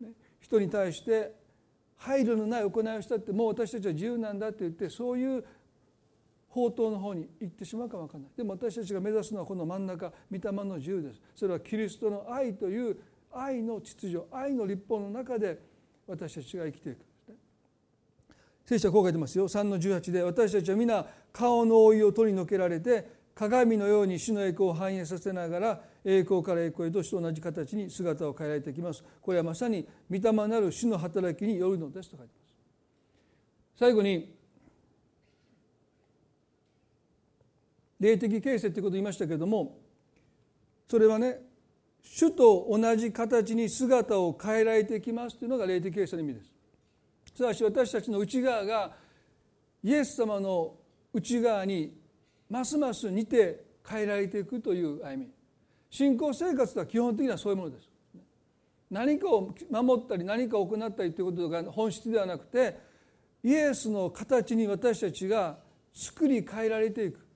[0.00, 1.44] ね、人に対して
[1.96, 5.44] 配慮のない行いをしたってもう私たちは自由なんだって言ってそういう
[6.48, 8.30] 宝刀の方に行ってしまうかもわからない。
[8.36, 11.20] でも私たちが目指すのはこの真ん中御霊の自由です。
[11.34, 12.96] それはキリストの愛という
[13.32, 15.58] 愛の秩序愛の立法の中で
[16.06, 16.98] 私たちが生きていく。
[18.64, 19.48] 聖書はこう書いてますよ。
[19.48, 29.02] 3の18で私たちは皆顔の覆いを取り除けられて鏡のように主の栄光を反映させながら栄光から栄光へと主と同じ形に姿を変えられてきます？
[29.20, 32.54] これはまさに御霊なる主の働きによるのですと書いてます。
[33.76, 34.32] 最後に
[37.98, 39.78] 霊的形成ということを言いましたけれども
[40.88, 41.40] それはね
[42.02, 46.52] 主と同じ形に姿を変えられてきますというのが霊的形成の意味です。
[47.34, 48.92] すなわち私たちの内側が
[49.82, 50.74] イエス様の
[51.12, 51.98] 内側に
[52.48, 55.35] ますます似て変えられていくという歩み。
[55.90, 57.88] 信仰生活とは基本的にはそういうものです。
[58.90, 62.78] 何かを守ったり何かを行ったりということが本質ではなくて
[63.42, 65.58] イエスの形に私たちが
[65.92, 67.26] 作り変えられていく。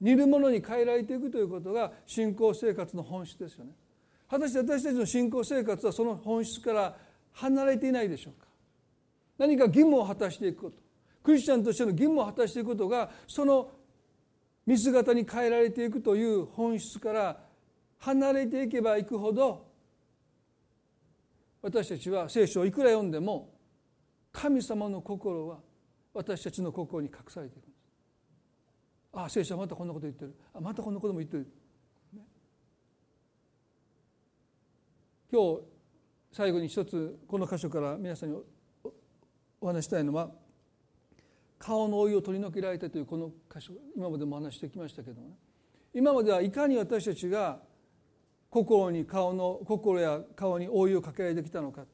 [0.00, 3.72] 似るものに変えられていくということが信仰生活の本質ですよね。
[4.30, 6.96] 果たして私たちの信仰生活はその本質から
[7.32, 8.46] 離れていないでしょうか。
[9.38, 10.78] 何か義務を果たしていくこと。
[11.22, 13.70] クリスチャンとしての義務を果たしていくことがその
[14.68, 17.40] 見姿に変えられていくという本質から
[18.00, 19.66] 離れていけばいくほど
[21.62, 23.48] 私たちは聖書をいくら読んでも
[24.30, 25.60] 神様の心は
[26.12, 27.80] 私たちの心に隠されていくんです。
[29.14, 30.34] ああ聖書はまたこんなこと言ってる。
[30.52, 31.46] ああまたこんなことも言ってる、
[35.32, 35.60] 今日
[36.30, 38.36] 最後に一つこの箇所から皆さんに
[39.62, 40.30] お話したいのは
[41.58, 45.34] 顔の老いを取り除けられたというこの箇所今までも話してきましたけどもね。
[45.94, 47.58] 今まではいかに私たちが
[48.50, 51.84] 心に顔の心や顔に覆いをかけられてきたのか。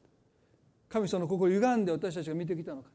[0.89, 2.91] 神様の心を歪んで私たちが見てきたのか。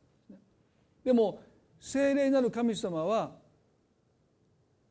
[1.03, 1.41] でも
[1.79, 3.31] 聖霊なる神様は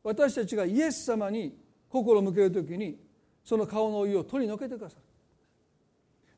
[0.02, 1.56] 私たちがイエス様に
[1.88, 2.98] 心を向ける時に
[3.44, 5.02] その顔のお湯を取り除けてくださる。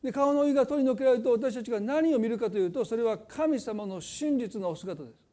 [0.03, 5.30] で顔のお湯が取り除けられると私たちが何を見るかというとそれは神様の真実のお姿です。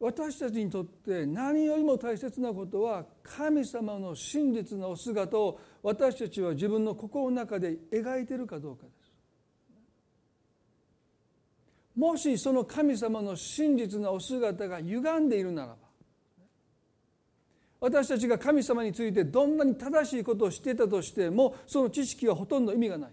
[0.00, 9.12] 私たちにとって何よりも大切なことは神様の真実のお姿を私たちは自分の心の中で描いているかどうかです。
[11.94, 15.76] もしその神様の真実なお姿が歪んでいるならば
[17.78, 23.10] 私たちが神様についてどんなに正しいことをしていたとしてもその知識はほとんど意味がない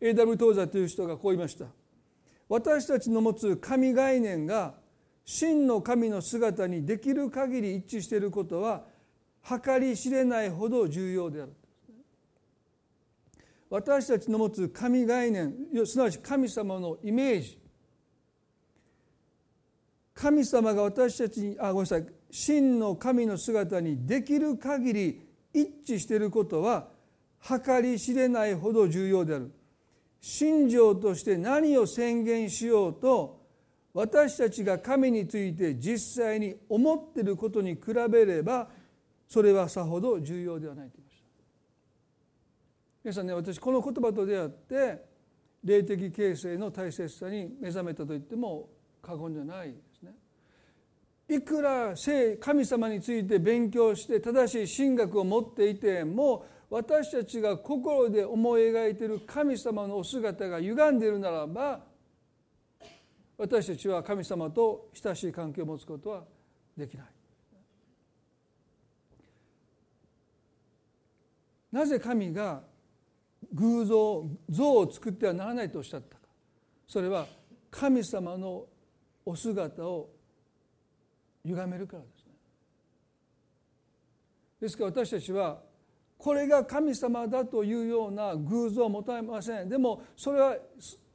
[0.00, 0.36] A.W.
[0.36, 1.66] 東座という人がこう言いました
[2.48, 4.74] 私たちの持つ神概念が
[5.24, 8.84] 真の神の姿にできる限り一致していることは
[9.42, 11.52] 計り知れないほど重要である。
[13.70, 15.52] 私たちの持つ神概念
[15.84, 17.58] すなわち神様のイメージ。
[20.14, 22.06] 神様が私たちにあごめんなさい。
[22.30, 26.88] 真の神の姿にできる限り一致していることは
[27.40, 29.52] 計り知れないほど重要である。
[30.20, 33.43] 信条として何を宣言しようと
[33.94, 37.80] 私たちが神について実際に思っていることに比
[38.10, 38.68] べれば
[39.28, 41.24] それはさほど重要ではないと言いました。
[43.04, 45.04] 皆さんね私この言葉と出会って
[45.62, 48.68] 霊的形成の大切さに目覚めたと言っても
[49.00, 50.12] 過言じゃないですね。
[51.28, 61.93] いくら聖神様について勉強して正しい神学を持っていても私たちが心で思い描いている神様のお姿が歪んでいるならば
[63.36, 66.24] 私たちは神様と親しい関係を持つことは
[66.76, 67.06] できない。
[71.72, 72.62] なぜ神が
[73.52, 76.22] 偶像像を作ってはならないとおっしゃったか
[76.86, 77.26] それは
[77.70, 78.66] 神様の
[79.26, 80.08] お姿を
[81.44, 82.32] 歪めるからですね。
[84.60, 85.60] ですから私たちは
[86.16, 90.56] これが神様だというような偶像を持たれませんでもそれは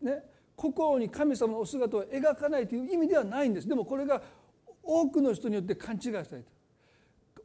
[0.02, 0.24] ね
[0.60, 3.68] 心に神様のお姿を描かないという意味ではないんです。
[3.68, 4.22] でもこれが
[4.84, 6.46] 多くの人によって勘違いされている。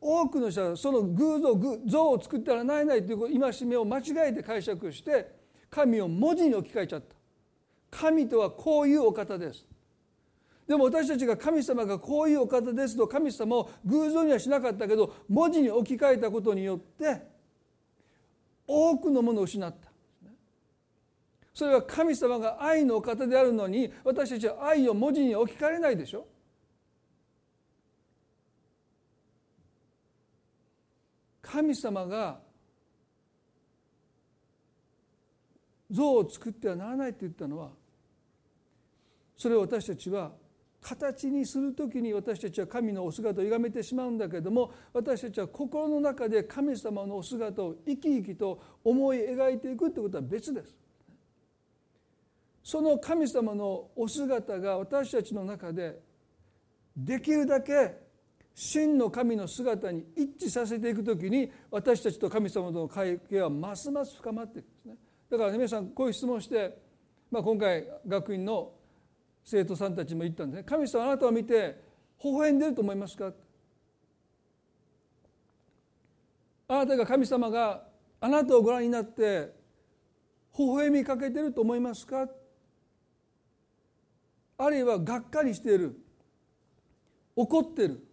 [0.00, 5.30] 多くの人はその偶像像を作ったらならないという戒めを間違えて解釈して
[5.70, 7.14] 神を文字に置き換えちゃった。
[7.90, 9.64] 神とはこういうお方です。
[10.66, 17.22] でも私たちが神様がこういうお方ですと神様を偶像にはしなかったけど文字に置き換えたことによって
[18.66, 19.83] 多くのものを失った。
[21.54, 26.26] それは神様が愛のお方であるのに私たちは愛を文字に置き換えれないでしょ？
[31.40, 32.40] 神様が
[35.88, 37.68] 像を作ってはならないと言ったのは
[39.36, 40.32] それを私たちは
[40.80, 50.74] 形にする時に私たちは神のお姿を歪めてしまうんだけれども私たちは心の中で神様のお姿を生き生きと思い描いていくということは別です。
[52.64, 56.00] その神様のお姿が私たちの中で
[56.96, 58.02] できるだけ
[58.54, 64.96] 真の神の姿に一致させていくときに私たちと神様との関係はますます深まっていくんですね。
[65.30, 66.78] だから、ね、皆さんこういう質問して、
[67.30, 68.72] まあ、今回学院の
[69.44, 70.64] 生徒さんたちも言ったんですね。
[70.64, 71.82] 神様あなたを見て
[72.22, 73.30] 微笑んでると思いますか？
[76.68, 77.82] あなたが神様が
[78.22, 79.52] あなたをご覧になって
[80.56, 82.26] 微笑みかけてると思いますか？
[84.56, 86.00] あるいはがっかりしている。
[87.36, 88.06] 怒ってる。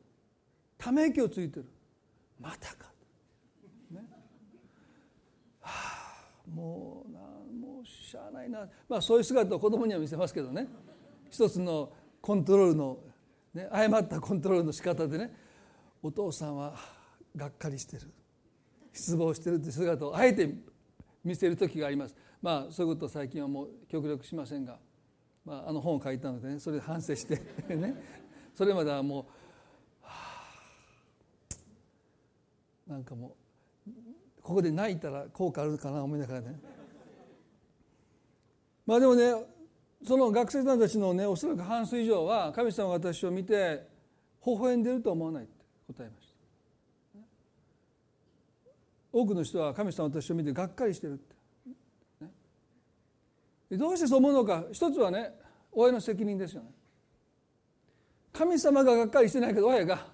[0.78, 1.66] ため息をついてる。
[2.40, 2.92] またか、
[3.92, 4.02] ね。
[5.60, 8.68] はあ、もうなもうしゃあないな。
[8.90, 10.68] まあそういう姿を子供には見せますけどね。
[11.30, 12.98] 一つのコントロールの、
[13.54, 15.32] ね、誤ったコントロールの仕方でね。
[16.02, 16.74] お父さんは
[17.36, 18.12] がっかりしてる。
[18.92, 20.52] 失望してるって姿をあえて
[21.24, 22.16] 見せる時があります。
[22.42, 24.80] まあそういうことを最近はもう極力しませんが、
[25.46, 27.36] まあ、あの本を書いたのでねそれで反省して
[27.76, 27.96] ね。
[28.54, 29.26] それまではもう、
[30.02, 30.12] は
[32.90, 33.36] あ、なんかも
[33.88, 33.92] う
[34.42, 36.60] ここで泣いたら効果あるかな思いながらね。
[38.86, 39.34] まあでもね
[40.04, 43.88] その学生さんたちのねおそらく半数以上は神様が私を見て
[44.46, 45.54] 微笑んでると思わないって
[45.88, 46.32] 答えました。
[49.14, 51.31] 多くの人は神様私を見てがっかりしてるって、
[53.78, 54.66] どうしてそう思うのか。
[54.72, 55.34] 一つはね
[55.72, 56.70] 親の責任ですよね。
[58.34, 60.08] 神様ががっかりしてないけど親が。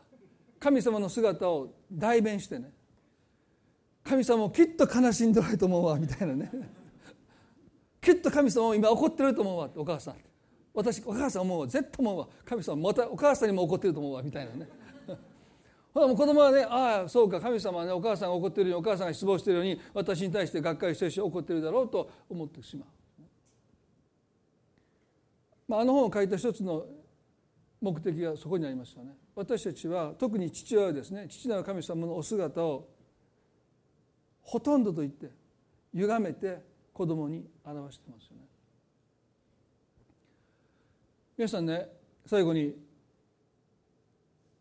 [0.59, 2.71] 神様の姿を代弁してね。
[4.03, 6.51] 神様もきっと悲しんでると思うわみたいなね。
[8.01, 10.15] きっと神様も今怒ってると思うわお母さん。
[10.73, 11.67] 私お母さん思うわ。
[11.67, 12.27] 絶対思うわ。
[12.45, 14.69] 神様またお母さんにも怒ってると思うわみたいなね。
[15.93, 17.41] ほらもう子供はねああそうか。
[17.41, 22.87] 神様はねお母さんが怒ってるようにお母さんが失望してるように私に対してがっかりしてるし怒ってるだろうと思ってしまう、
[25.67, 26.85] まあ、あの本を書いた一つの
[27.81, 29.11] 目的がそこにありますよね。
[29.35, 32.87] 私たちは特に父親はですね父なる神様のお姿を
[34.41, 35.29] ほとんどと言って
[35.93, 36.59] 歪めて
[36.93, 38.43] 子供に表してますよね。
[41.37, 41.87] 皆さんね
[42.25, 42.75] 最後に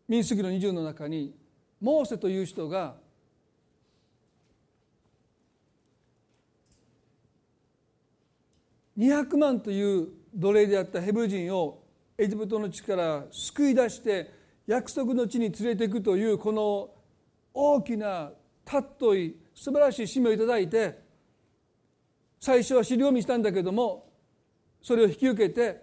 [0.07, 1.33] 民主主義の20の中に
[1.81, 2.95] モーセという人が
[8.97, 11.83] 200万という奴隷であったヘブル人を
[12.17, 14.31] エジプトの地から救い出して
[14.67, 16.89] 約束の地に連れていくというこの
[17.53, 18.31] 大きな
[18.65, 20.99] 尊い素晴らしい使命をいただいて
[22.39, 24.11] 最初は尻込みしたんだけども
[24.81, 25.81] それを引き受けて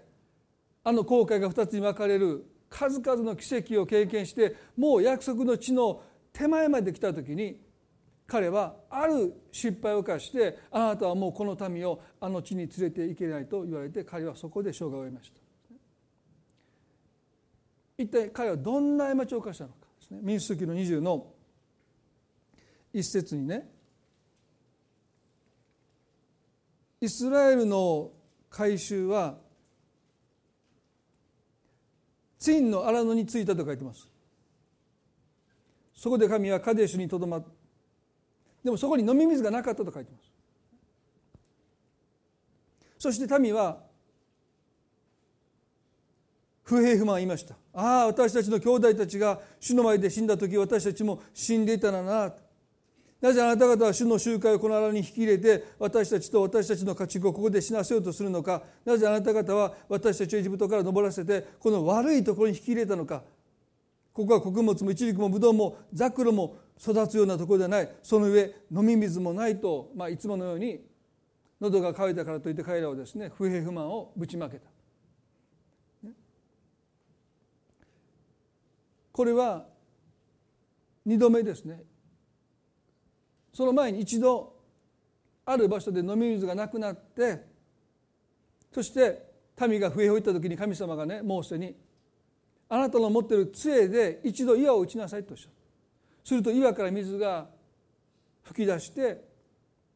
[0.84, 6.02] あの後悔が2つに分かれる数々の奇跡を経験してもう約束の地の
[6.32, 7.63] 手前まで来た時に
[8.34, 15.40] 彼はある失敗を犯してあなたはもうこの民をあの地に連れて行けないと言われて彼はそこで生涯を終えました。
[17.96, 20.18] 一体彼はどんな過ちを犯したのかですね。
[20.20, 21.26] 民主主義の20の
[22.92, 23.68] 一節にね
[27.00, 28.10] イスラエルの
[28.50, 29.36] 改宗は
[32.40, 34.10] ツインの荒野に着いたと書いてます。
[35.94, 37.40] そこで神はカデシュにとどま
[38.64, 40.24] でもそこに飲み水がなかったと書いてます。
[42.98, 43.76] そして民は
[46.62, 47.54] 不平不満言いました。
[47.74, 52.32] ああ私たちの兄弟たちが主の前で死んだ時私たちも死んでいたらな。
[53.20, 58.62] なぜあなた方は主の集会をこの荒に引き入れて私たちと私たちの家畜をここで死なせようとするのか。
[58.86, 63.22] なぜあなた方は私たちをエジプトから登らせてこの悪いところに引き入れたのか。
[64.14, 67.90] ここは穀物もイチジクもブドウもザクロも育つようなところではない。
[68.00, 70.80] その上飲み水もないと、まあ、いつものように
[71.60, 74.70] 喉が渇いたからといって彼らはですね不平不満をぶちまけた。
[79.10, 79.66] これは
[81.06, 81.82] 2度目ですね。
[83.52, 84.54] その前に一度
[85.44, 87.44] ある場所で飲み水がなくなって
[88.72, 89.28] そして
[89.68, 91.76] 民が笛を吹いた時に神様がねモーセに
[92.68, 95.52] 「あなたの持っている杖で一度岩を打ちなさい」とおっしゃる。
[96.24, 97.48] すると岩から水が
[98.44, 99.22] 噴き出して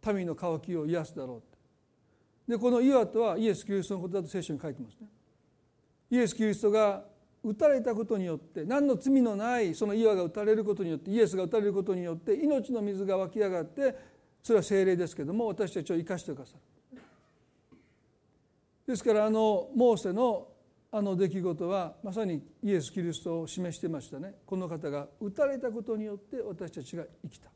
[0.07, 1.43] 民の渇きを癒すだろ
[2.47, 5.09] うでこの岩とはイエス・キリストのことだと聖書に書いてますね。
[6.11, 7.05] イエス・キリストが
[7.45, 13.95] 打たれたことによって何の罪のないその岩が打たれることによってイエスが打たれることによって命の水が湧き上がって
[14.43, 16.55] それは精霊ですけども私たちを生かしてくださ
[16.95, 17.01] る。
[18.87, 20.48] ですからあのモーセの
[20.91, 24.36] あの出来事はまさにイエス・キリストを示してましたね。
[24.47, 27.51] この方が打たれたことによって私たちが生きた。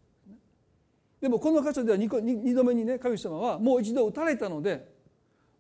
[1.21, 4.87] でもこの箇所では 2, 度目にね神様はもう一度打たれたので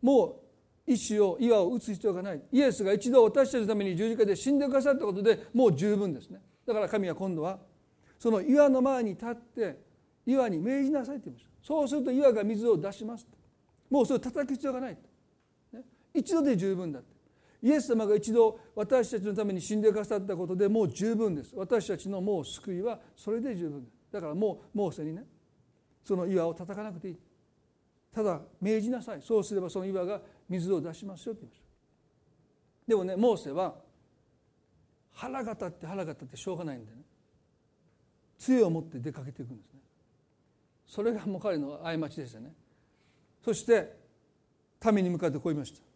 [0.02, 0.42] も
[0.86, 2.42] う石を岩を打つ必要がない。
[2.52, 6.40] イエスが一度私たちのために十字架で死んでくださったことでもう十分ですね。
[6.66, 7.58] だから神は今度は
[8.18, 9.78] その岩の前に立って
[10.26, 11.50] 岩に命じなさいと言いました。
[11.62, 13.26] そうすると岩が水を出します。
[13.88, 14.98] もうそれを叩く必要がない、
[16.12, 17.00] 一度で十分だ
[17.62, 21.54] イエス様が一度私たちのために死んでくださったことでもう十分です。
[21.54, 23.94] 私たちのもう救いはそれで十分です。
[24.10, 25.24] だからもうモーセにね
[26.04, 27.18] その岩を叩かなくていい。
[28.12, 29.22] ただ命じなさい。
[29.22, 31.68] そうすればその岩が水を出しますよって言いました。
[32.88, 33.76] でもねモーセは
[35.12, 36.98] 腹が立って腹が立ってしょうがないんでね。
[38.38, 39.80] 杖を持って出かけていくんですね。
[40.84, 42.52] それがもう彼の過ちでしたね。
[43.44, 43.96] そして
[44.92, 45.91] 民に向かってこう言いました。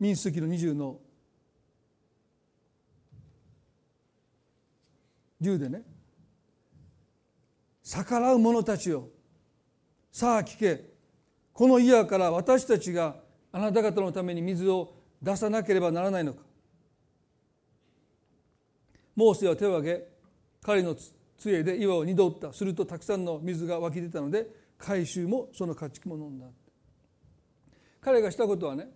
[0.00, 0.98] 民主主義の20の
[5.42, 5.82] 10でね。
[7.82, 9.08] 逆らう者たちよ
[10.10, 10.90] さあ聞け。
[11.52, 13.16] この岩から私たちが
[13.52, 16.40] あなた方のために水を出さなければならないのか。
[19.14, 20.08] モーセは手を挙げ
[20.62, 20.96] 彼の
[21.36, 22.52] 杖で岩を二度打った。
[22.54, 24.46] するとたくさんの水が湧き出たので
[24.78, 26.46] 回収もその家畜も飲んだ。
[28.00, 28.88] 彼がしたことはね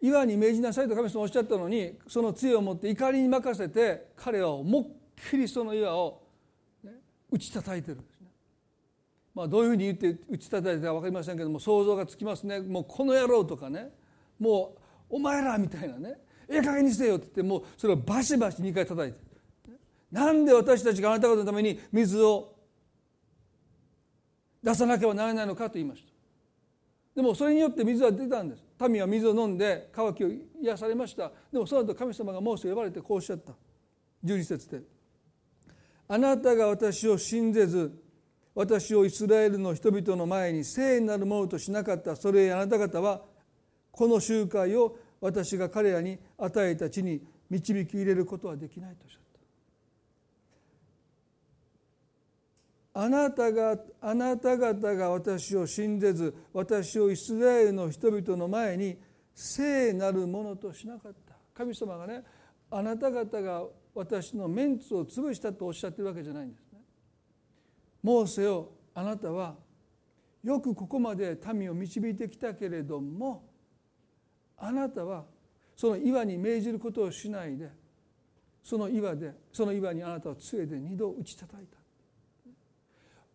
[0.00, 4.84] 岩に命じなさいと神様おっしゃったのにその杖を持って怒りに任せて彼は思いっ
[5.30, 6.22] きりその岩を、
[6.84, 6.92] ね、
[7.30, 8.26] 打ち叩いてるんですね。
[9.34, 12.60] まあ、どういうふうに言って打ち叩いたか分かりませんけども想像がつきますね。
[12.60, 13.90] もうこの野郎とかね。
[14.38, 14.76] も
[15.10, 16.18] うお前らみたいなね。
[16.48, 19.18] ええ加減にせよって言ってもうそれをバシバシ2回叩いて。
[20.12, 22.54] なんで私たちがあなた方のために水を
[24.62, 26.08] 出さなければならないのかと言いました。
[27.16, 28.65] でもそれによって水は出たんです。
[28.88, 30.28] 民は水を飲んで渇きを
[30.60, 31.32] 癒されました。
[31.52, 33.52] でもその後神様がモーセを呼ばれてこうおっしゃった。
[34.24, 34.82] 12節で
[36.08, 37.92] 「あなたが私を信ぜず
[38.54, 42.16] 私をイスラエルの人々の前に聖なるものとしなかった。
[42.16, 43.22] それへあなた方は
[43.90, 49.25] この集会を私が彼らに与えた地に導き入れることはできないとおっしゃった。
[52.98, 58.96] あなたがあなた方が私を信ぜず私をイスラエルの人々の前に
[59.34, 62.24] 聖なるものとしなかった神様がね
[62.70, 66.80] あなた方が私のメンツを潰したとおっしゃってるわけじゃないんですね。
[68.02, 69.56] モーセをあなたは
[70.42, 73.44] よくここまで民を導いてきたけれども
[74.56, 75.26] あなたは
[75.76, 77.68] その岩に命じることをしないで
[78.62, 81.76] その岩でその岩にあなたは杖で二度打ち叩いた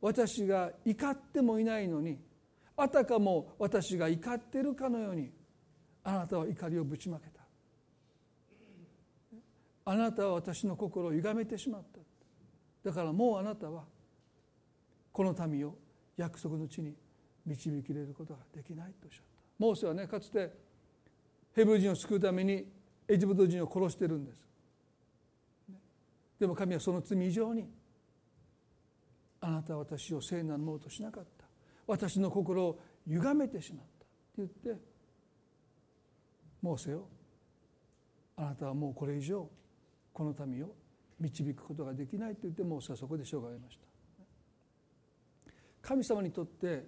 [0.01, 2.17] 私が怒ってもいないのに
[2.75, 5.31] あたかも私が怒ってるかのように
[6.03, 7.41] あなたは怒りをぶちまけた。
[9.85, 11.99] あなたは私の心を歪めてしまった。
[12.89, 13.83] だからもうあなたは
[15.11, 15.75] この民を
[16.17, 16.95] 約束の地に
[17.45, 19.41] 導き入れることができないとおっしゃった。
[19.59, 20.51] モーセはねかつて
[21.55, 22.65] ヘブル人を救うために
[23.07, 24.41] エジプト人を殺してるんです。
[26.39, 27.69] でも神はその罪以上に
[29.41, 31.45] あなたは私を聖なるものとしなかった。
[31.87, 34.43] 私の心を歪めてしまった。
[34.43, 34.81] って言って
[36.61, 37.07] モーセを
[38.37, 39.49] あなたはもうこれ以上
[40.13, 40.69] この民を
[41.19, 43.91] 導くことができないと言ってモーセはそこで生涯を得ました。
[45.81, 46.85] 神様にとって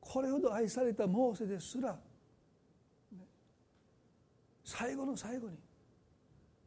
[0.00, 1.98] これほど愛されたモーセですら
[4.64, 5.56] 最後の最後に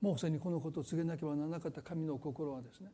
[0.01, 2.91] モーセにこのことを告げなければならなかった神の心はですね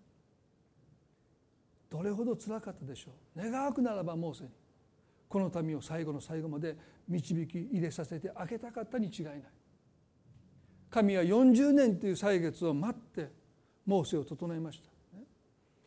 [1.96, 3.41] どれほどつらかったでしょう。
[3.41, 4.50] 願わくならばモーセに
[5.30, 6.76] この民を最後の最後まで
[7.08, 9.41] 導き入れさせてあげたかったに違いない。
[10.89, 13.32] 神は40年という歳月を待って
[13.86, 14.89] モーセを整えました。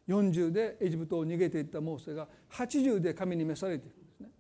[0.09, 4.31] 40でエジプトを逃げていったモーセが80で神に召されているんですね。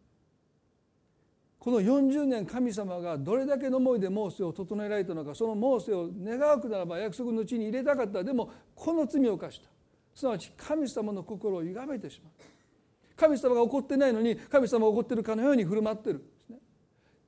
[1.58, 8.24] この40年神様がどれだけの思いでモーセを整えられたのかそのモーセを願わくならば約束の地に入れたかった。
[8.24, 9.68] でもこの罪を犯した。
[10.18, 12.32] すなわち神様の心を歪めてしまう。
[13.14, 16.24] 神様が怒ってないのに神様が怒ってるかのように振る舞ってる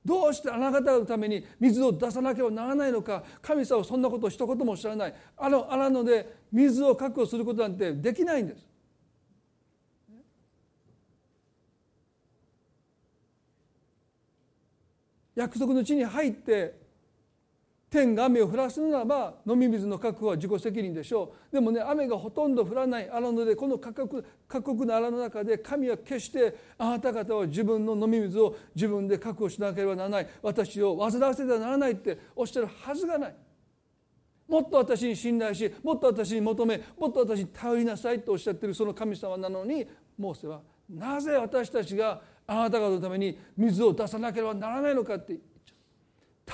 [0.03, 5.15] どうしてあなた方のために水を出さなければならないのか神様はそんなことを一言も知らない。
[5.37, 8.67] あの荒野で水を確保することなんてできないんです。
[15.33, 16.80] 約束の地に入って
[17.91, 21.53] 天が雨を降らすならば飲み水の確保は自己責任でしょう。
[21.53, 30.27] でもね雨がほとんど降らない荒野でこの過酷過酷な荒の中で神は決してあなた方は自分の飲み水を自分で確保しなければならない。
[30.41, 33.35] 私を煩わせてはならないっておっしゃるはずがない。
[34.47, 39.85] もっと私に信頼しもっと私に求めもっと私に頼りなさいとおっしゃってるその神様なのに
[40.17, 45.37] モーセはなぜ私たちがあなた方のために水を出さなければならないのかって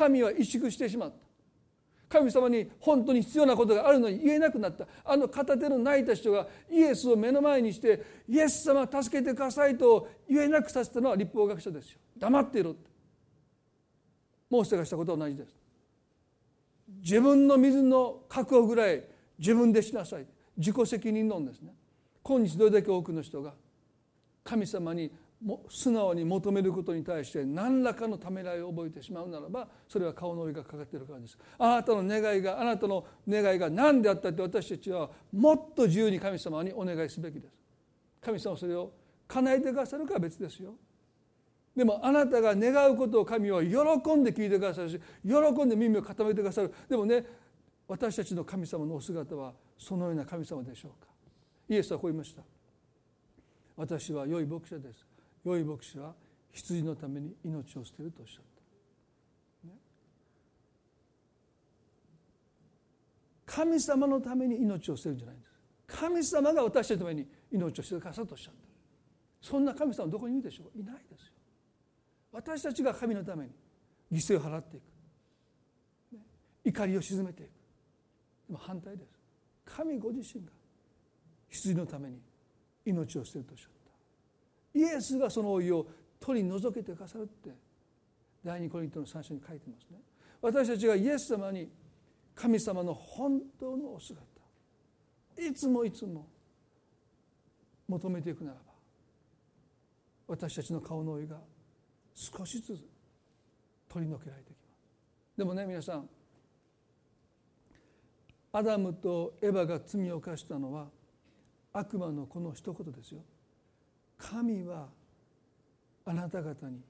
[0.10, 1.27] 民は萎縮してしまった。
[2.10, 4.88] 神様に本当に必要なことがあるのに言えなくなった。
[5.04, 12.00] あの片手の泣いた人がイエスを目の前にしてイエス様助けてくださいと言えなくさせたのは立法学者ですよ。
[12.18, 12.90] 黙っていろって。
[14.50, 15.56] モーセがしたことは同じです。
[17.02, 19.04] 自分の水の確保ぐらい
[19.38, 20.26] 自分でしなさい。
[20.56, 21.74] 自己責任論ですね。
[22.24, 23.54] 今日どれだけ多くの人が
[24.44, 25.12] 神様に
[25.70, 31.38] 素直に求めることに対して何らかのためらいを覚えてしまうならばそれは顔の上がかかっているからです。
[31.60, 37.54] あなたの願いがあなたの願いが何であったって私たちはもっと自由に神様にお願いすべきです。
[38.20, 38.92] 神様それを
[39.28, 40.74] 叶えてくださるかは別ですよ。
[41.76, 43.70] でもあなたが願うことを神は喜
[44.16, 46.74] んで聞いてくださるし喜んで耳を傾けてくださる。
[46.90, 47.24] でもね
[47.88, 51.08] 私たちの神様のお姿はそのような神様でしょうか。
[51.70, 52.42] イエスはこう言いました。
[53.76, 55.07] 私は良い牧者です。
[55.56, 56.14] 良い牧師は
[56.52, 58.44] 羊のために命を捨てるとおっしゃっ
[59.64, 59.74] た、ね、
[63.46, 65.52] 神様のために命を捨てるんじゃないんです。
[65.88, 68.60] 神様が私たちのために命を捨てるからとおっしゃった。
[69.42, 70.80] そんな神様どこにいるでしょう。
[70.80, 71.34] いないですよ。
[72.32, 73.52] 私たちが神のために
[74.12, 74.84] 犠牲を払っていく、
[76.16, 76.20] ね、
[76.66, 77.50] 怒りを鎮めていく。
[78.48, 79.12] でも反対です。
[79.66, 80.52] 神ご自身が
[81.50, 82.20] 羊のために
[82.86, 83.77] 命を捨てるとおっしゃった。
[84.78, 85.88] イエスがその老いを
[86.20, 87.50] 取り除けてくださるって
[88.44, 90.00] 第二コリントの3章に書いてますね。
[90.42, 91.68] 私たちがイエス様に
[92.36, 94.22] 神様の本当のお姿
[95.40, 96.28] いつもいつも
[97.88, 98.62] 求めていくならば
[100.28, 101.38] 私たちの顔の老いが
[102.14, 102.88] 少しずつ
[103.90, 105.38] 取り除けられてきます。
[105.38, 106.10] でもね皆さん
[108.52, 110.88] アダムとエヴァが罪を犯したのは
[111.74, 113.22] 悪魔のこの一言ですよ。
[114.18, 114.88] 神は
[116.06, 116.82] あなた方に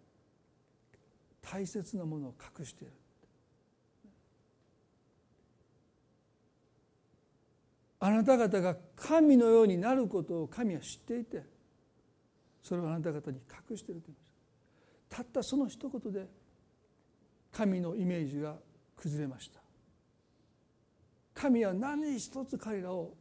[1.41, 2.93] 大切なものを隠している。
[7.99, 11.43] あなた方が神のようになることを神は知っていて
[12.61, 14.27] それをあなた方に隠していると言います。
[15.09, 16.27] たったその一言で
[17.51, 18.55] 神のイメージが
[18.95, 19.59] 崩れました。
[21.33, 23.15] 神は何一つ彼らを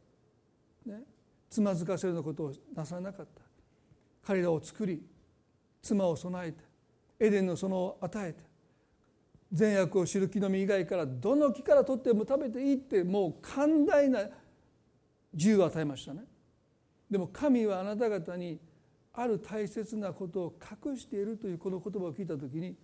[0.85, 1.01] ね
[1.49, 3.46] つまずかせるようなことをなさなかった。
[4.27, 5.01] 彼らを作り
[5.81, 6.61] 妻を備えて
[7.17, 8.43] エデンの園を与えて
[9.53, 14.27] 善悪を知る木の実以外からどの木から取っても食べていいってもう寛大な
[15.33, 16.25] 自由を与えましたね。
[17.09, 18.59] でも神はあなた方に
[19.13, 20.53] ある大切なことを
[20.85, 22.75] 隠しているというこの言葉を聞いた時に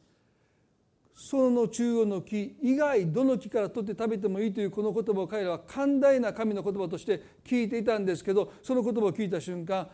[1.14, 9.90] その中央の木以外どの木から取って食べてもいいというこの言葉を彼らは寛大な神の言葉として聞いていたんですけどその言葉を聞いた瞬間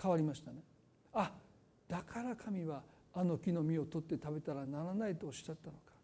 [0.00, 0.58] 変わりましたね。
[1.12, 1.32] あ
[1.88, 2.82] だから神は
[3.12, 5.94] あの木の実を取って食べたらならないとおっしゃったのか。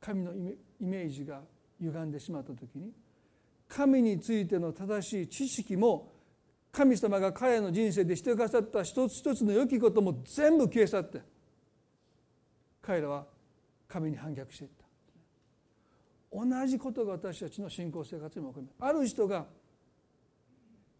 [0.00, 1.42] 神のイメージが
[1.80, 2.92] 歪んでしまった時に
[3.68, 6.12] 神についての正しい知識も
[6.72, 11.20] 神様が彼の人生でしてくださった一つ一つの良きことも全部消え去って
[12.80, 13.26] 彼らは
[13.88, 14.82] 神に反逆していった。
[16.34, 18.90] 同じことが私たちの信仰生活にも起こります。
[18.90, 19.46] ある人が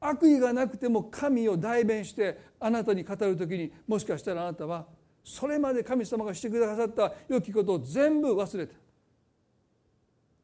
[0.05, 4.87] 悪意がなくても神を代弁してあなたに語る時にもしかしたらあなたは
[5.23, 8.75] それまで神様がしてくださった良きことを全部忘れて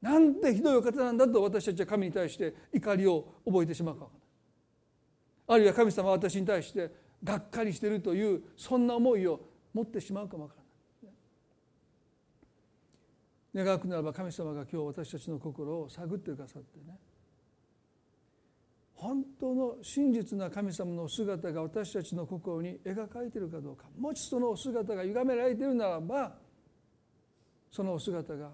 [0.01, 4.07] なんてひどいお方なんだと私たちは神に対して怒りを覚えてしまうか
[5.49, 6.93] あるいは神様は私に対して
[7.25, 9.41] がっかりしているというそんな思いを
[9.75, 10.63] 持ってしまうかもわから
[13.61, 13.65] ない。
[13.65, 16.97] 願うくならば神様が今日私たちの心を探ってくださってね。
[18.99, 23.85] 本当の真実な神様の姿が私たちの心に描かれているかどうか。
[23.97, 26.37] もしそのお姿が歪められているならば
[27.71, 28.51] そのお姿が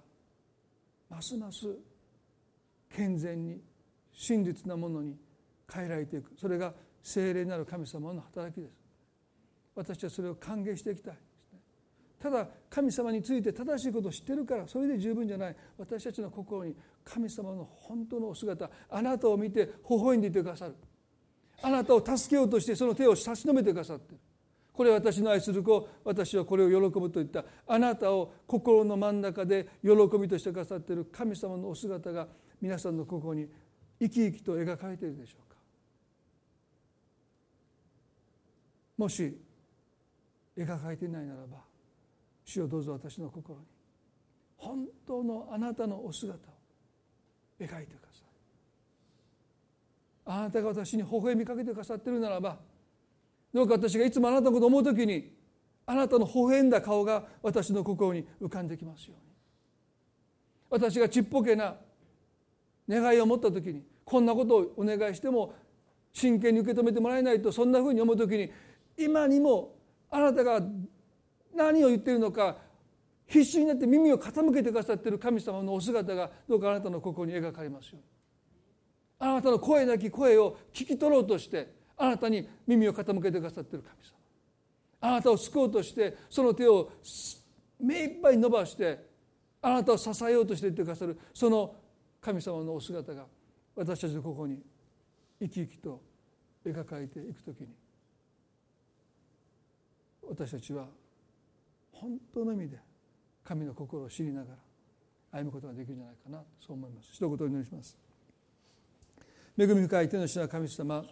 [1.09, 1.67] ますます
[2.91, 3.59] 健全に
[4.13, 5.17] 真実なものに
[5.73, 6.33] 変えられていく。
[6.39, 8.73] それが聖霊なる神様の働きです。
[9.75, 11.19] 私はそれを歓迎していきたい
[12.21, 15.57] ただ神様について正しいことを知ってるからそれで十分じゃない。
[15.79, 20.75] 私たちの心に神様の本当のお姿あなたを見て微笑んでいてくださる。
[21.63, 24.19] あなたを助けようとしてその手を差し伸べてくださってる。
[24.73, 27.45] これ私の愛する子私はこれを喜ぶといった。
[27.67, 31.05] あなたを心の真ん中で喜びとしてくださっている。
[31.05, 32.27] 神様のお姿が
[32.61, 33.49] 皆さんの心に
[34.01, 35.57] 生き生きと描かれているでしょうか。
[38.97, 39.39] もし
[40.57, 41.59] 描かれていないならば
[42.45, 43.65] 主をどうぞ私の心に
[44.57, 46.54] 本当のあなたのお姿
[47.67, 48.25] 描いてください
[50.27, 52.59] あなたが私に微笑みかけてくださってるならば
[53.53, 55.33] どうか私がいつもあなたのことを思う時に
[55.87, 59.25] あなたの微笑んだ顔が私の心に浮かんできますように。
[60.71, 61.77] 私がちっぽけな
[62.89, 65.55] 願いを持った時にこんなことをお願いしても
[66.13, 68.51] 真剣に受け止めてもらえないとそんなふうに思う時に
[68.99, 69.77] 今にも
[70.11, 70.61] あなたが
[71.55, 72.57] 何を言っているのか
[73.27, 77.99] 必死になって耳を傾けてくださっている神様のお姿がどうかあなたの心に描かれますよ
[79.19, 84.15] あなたの声なき声を聞き取ろうとしてあなたに耳を傾けてくださっている神様。
[85.01, 86.93] あなたを救おうとしてその手を
[87.79, 88.99] 目いっぱい伸ばして
[89.61, 91.75] あなたを支えようとしていってくださるその
[92.21, 93.27] 神様のお姿が
[93.77, 94.63] 私たちの心に
[95.41, 96.01] 生き生きと
[96.65, 97.69] 描かれていくときに
[100.27, 100.87] 私たちは
[101.93, 102.79] 本当の意味で
[103.45, 104.53] 神の心を知りなが
[105.33, 107.11] ら歩むことができるんじゃないかなそう思います。
[107.13, 107.97] 一言お祈りします。
[109.59, 111.05] 恵み深い手の品神様。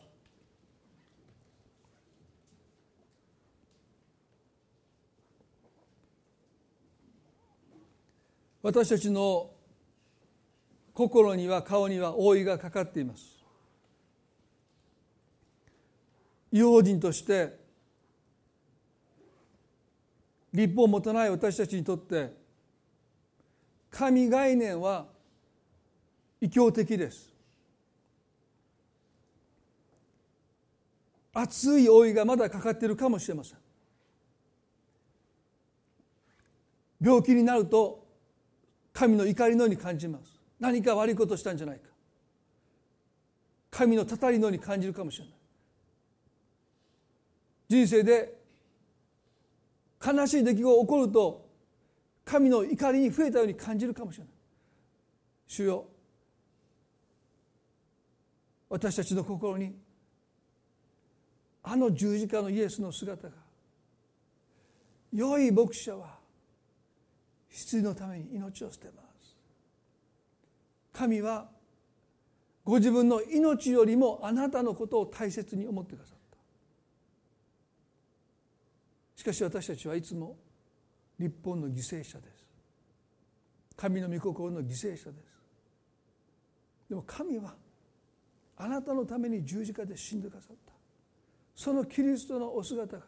[8.62, 9.50] 私たちの
[10.94, 13.42] 心には顔には覆いがかかっています。
[16.52, 17.61] 違法人として
[20.52, 22.32] 立法を持たない私たちにとって
[23.90, 25.06] 神概念は
[26.40, 27.32] 異教的です。
[31.34, 33.58] 熱い老いがまだかかっているかもしれません。
[37.00, 38.06] 病気になると
[38.92, 40.38] 神の怒りのように感じます。
[40.60, 41.88] 何か悪いことしたんじゃないか。
[43.70, 45.34] 神のたたりのように感じるかもしれない。
[47.68, 48.41] 人生で
[50.04, 51.48] 悲しい出来事が起こると
[52.24, 54.32] 神の怒りに増えたように感じるかもしれない。
[55.46, 55.86] 主よ
[58.68, 59.74] 私たちの心に
[61.62, 63.34] あの十字架のイエスの姿が
[65.12, 66.18] 良い牧者は
[67.50, 69.36] 羊のために命を捨てます。
[70.92, 71.48] 神は
[72.64, 76.38] ご自分の命よりもあなたのことを大切に思ってくださった
[79.22, 80.36] しかし私たちはいつも
[81.16, 82.44] 日本の犠牲者です。
[83.76, 85.06] 神の御心の犠牲者です。
[86.88, 87.54] でも神は
[88.56, 90.72] あなたのために十字架で死んでくださった。
[91.54, 93.04] そのキリストのお姿が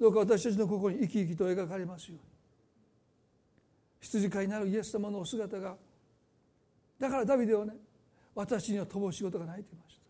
[0.00, 2.20] どうか私たちの心に生き生きと描かれますように。
[4.00, 5.76] 羊飼いになるイエス様のお姿が
[6.98, 7.74] だからダビデはね
[8.34, 10.01] 私には乏しいことがないと言いました。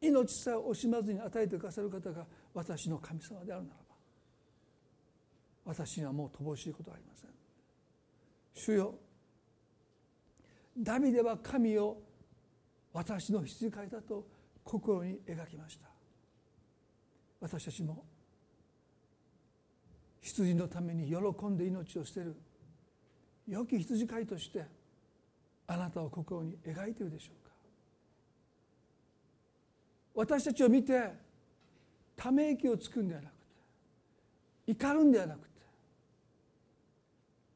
[0.00, 3.80] 命さえ惜しまずに与えてくださる方が私の神様であるならば
[5.66, 7.30] 私にはもう乏しいことはありません。
[8.54, 8.94] 主よ
[10.78, 12.00] ダビデは神を
[12.92, 14.26] 私の羊飼いだと
[14.64, 15.86] 心に描きました。
[17.40, 18.04] 私たちも
[20.20, 22.36] 羊のために喜んで命を捨てる
[23.46, 24.64] 良き羊飼いとして
[25.66, 27.39] あなたを心に描いているでしょう。
[30.14, 31.12] 私たちを見て
[32.16, 33.32] ため息をつくんではなく
[34.66, 35.48] て怒るんではなくて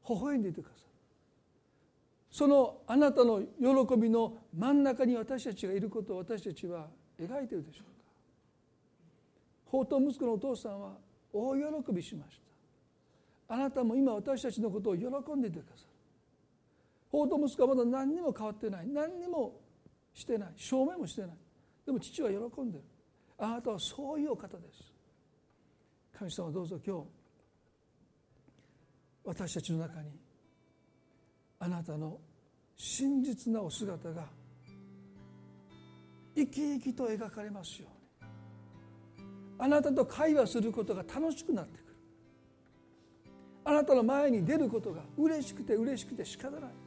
[0.09, 0.85] 微笑んでいてください。
[2.31, 6.87] そのあなたの喜びの真ん中に私たちがいることを私たちは
[7.19, 7.95] 描いているでしょうか。
[9.65, 10.97] 宝刀息子のお父さんは
[11.31, 12.39] 大喜びしまし
[13.47, 13.55] た。
[13.55, 15.89] あなたも今私たちのことを喜んでいてくださる
[17.11, 18.87] 宝刀息子はまだ何にも変わってない。
[18.87, 19.53] 何にも
[20.13, 20.49] してない。
[20.55, 21.29] 証明もしてない。
[21.85, 22.83] でも父は喜んでる。
[23.37, 24.91] あなたはそういうお方です。
[26.17, 27.07] 神様どうぞ今日
[29.25, 30.09] 私たちの中に
[31.59, 32.19] あなたの
[32.77, 34.25] 真実なお姿が
[36.35, 37.95] 生き生きと描かれますように。
[39.57, 41.95] あなたと会話することが楽しくなってくる。
[43.63, 46.84] あなたの前に出ることが嬉しくて嬉しくて仕方ない。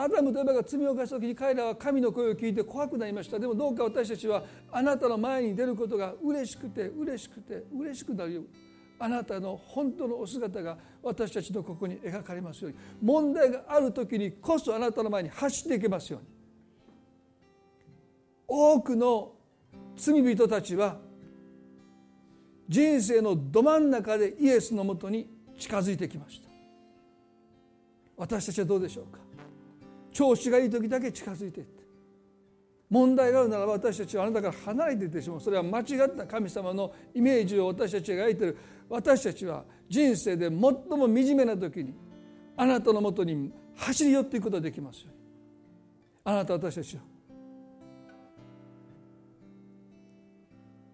[0.00, 3.36] アダムとエバが罪を犯した時に彼らは神の声を聞いて怖くなりました。
[3.36, 8.44] でもどうか私たちはあなたの前に出ることが嬉しくて嬉しくて嬉しくなるよう
[9.00, 12.78] あなたの本当のお姿が私たちのここに描かれますように。
[13.02, 16.28] 問題がある時にこそあなたの前に走っていけますように。
[18.46, 19.32] 多くの
[19.96, 20.96] 罪人たちは
[22.68, 25.28] 人生のど真ん中でイエスのもとに
[25.58, 26.48] 近づいてきました。
[28.16, 29.18] 私たちはどうでしょうか？
[30.12, 31.78] 調子がいい時だけ近づいていって。
[32.90, 35.40] 問題があるなら私たちはあなたから離れていってしまう。
[35.40, 38.58] それは間違った神様のイメージを私たちが描いている。
[38.88, 41.94] 私たちは人生で最も惨めな時に
[42.56, 45.10] あなたのもとに走り寄っていくことができますよ
[46.24, 47.02] あなた私たちは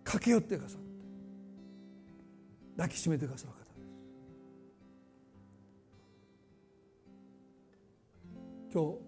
[0.05, 0.87] 駆け寄ってくださって
[2.77, 3.75] 抱きしめてくださる方です。
[8.73, 9.04] 今日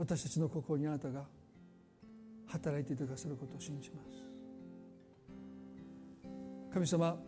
[0.00, 1.26] 私たちの心にあなたが
[2.46, 4.24] 働いていてくださることを信じます。
[6.72, 7.18] 神様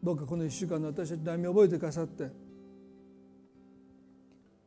[0.00, 2.30] どうかこの1週間の私たちの悩みを覚えてくださって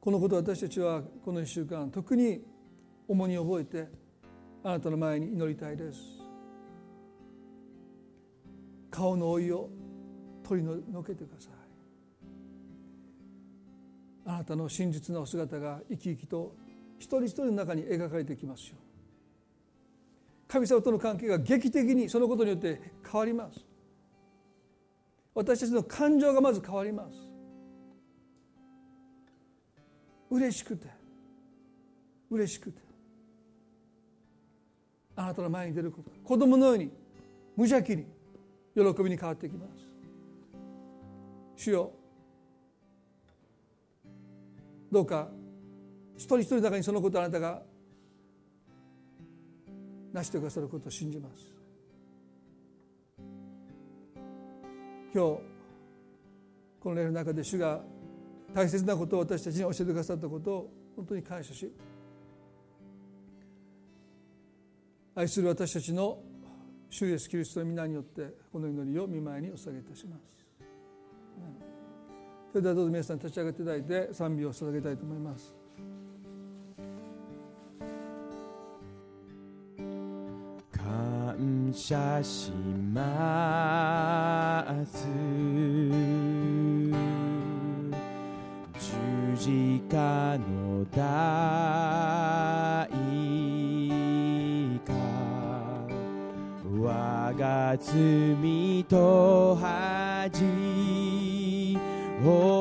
[0.02, 2.42] このことを私たちはこの1週間特に
[3.08, 3.88] 重荷を覚えて
[4.62, 6.00] あなたの前に祈りたいです。
[8.90, 9.70] 顔の老いを
[10.44, 11.61] 取り除けてください。
[14.32, 16.56] あなたの真実なお姿が生き生きと
[16.98, 18.76] 一人一人の中に描かれてきますよ
[20.48, 23.66] 神様との関係が劇的にそのことによって変わります。
[25.34, 27.16] 私たちの感情がまず変わります。
[30.30, 30.90] 嬉しくて
[32.30, 32.82] 嬉しくて。
[35.16, 36.92] あなたの前に出ること子供のように
[37.56, 38.06] 無邪気に
[38.76, 39.72] 喜びに変わってきます。
[41.56, 41.92] 主よ
[44.92, 45.30] どうか
[46.18, 47.62] 一人一人の中にそのことをあなたが
[50.14, 51.52] 成してくださることを信じます
[55.14, 55.42] 今日
[56.80, 57.82] この例の中で主が
[58.54, 61.72] 大切なことを私たちに教えてくださったことを本当に感謝し
[65.16, 66.20] 愛する私たちの
[66.90, 70.32] 主イエスキリストの皆によってこの祈りを見舞いにお捧げいたします。
[72.52, 75.56] それではどうぞ皆さん立ち上がっていただいて賛美を捧げたいと思います。
[80.74, 82.52] 感謝し
[82.94, 85.08] ます
[88.78, 91.02] 十字架の代
[94.86, 94.94] 価
[96.82, 101.01] 我が罪と恥
[102.24, 102.61] Oh.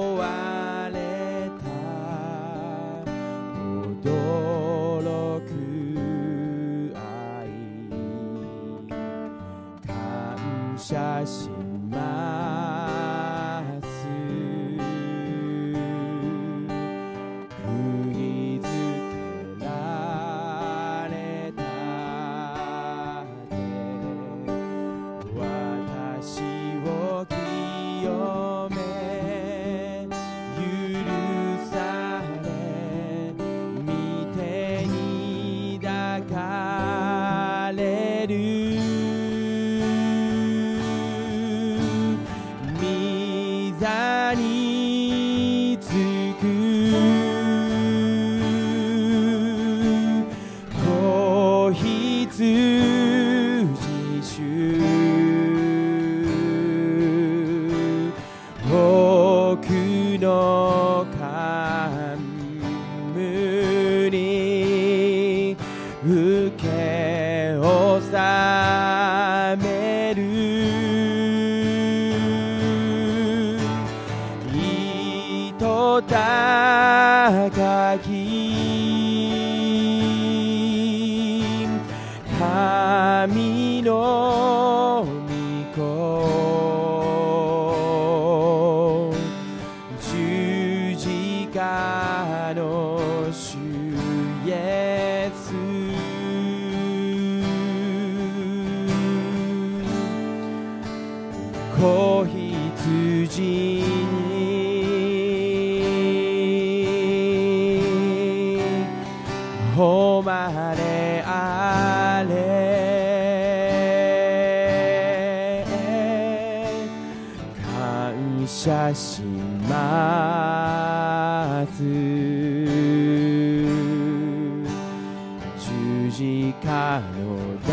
[126.55, 127.71] かの代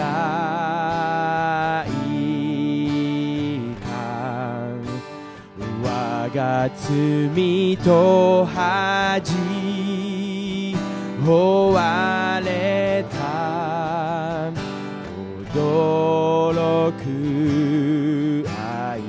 [3.84, 4.82] 観
[5.84, 9.34] 我が罪と恥
[11.26, 13.18] 追われた。
[15.54, 19.02] 驚く愛。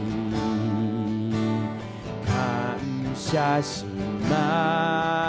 [2.26, 3.84] 感謝し
[4.28, 5.27] ます。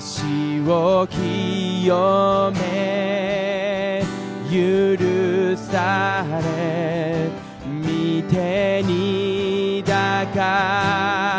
[0.00, 4.02] 足を清め
[4.50, 7.28] 許され
[7.68, 11.29] 見てに抱か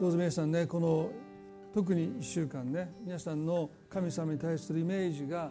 [0.00, 1.10] どうぞ皆さんねこの
[1.74, 5.50] 特に1週間ね皆さんの神様に対するイメージが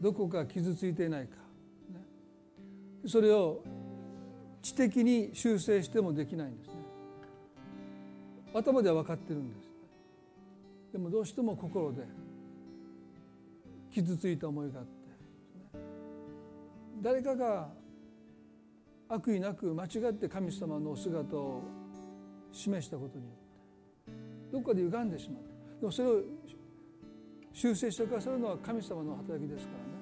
[0.00, 1.36] どこか傷ついていないか、
[1.92, 2.00] ね、
[3.06, 3.62] それを
[4.60, 6.74] 知的に修正してもできないんですね。
[8.54, 9.68] 頭では分かってるんです。
[10.92, 12.02] でもどうしても心で
[13.92, 14.90] 傷ついた思いがあって、
[15.78, 15.84] ね、
[17.02, 17.68] 誰かが
[19.08, 21.62] 悪意なく間違って神様のお姿を
[22.50, 23.43] 示したことによって
[24.54, 26.22] どこかで歪んでしまったでもそれを
[27.52, 29.94] 修正してくださるのは神様の働きですからね。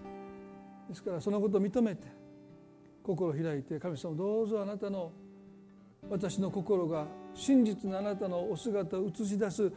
[0.91, 2.07] ですからそのことを認めて
[3.03, 5.11] 心を開いて神様どうぞあなたの
[6.11, 9.73] 私の心が真実のあなたのお姿を映し出す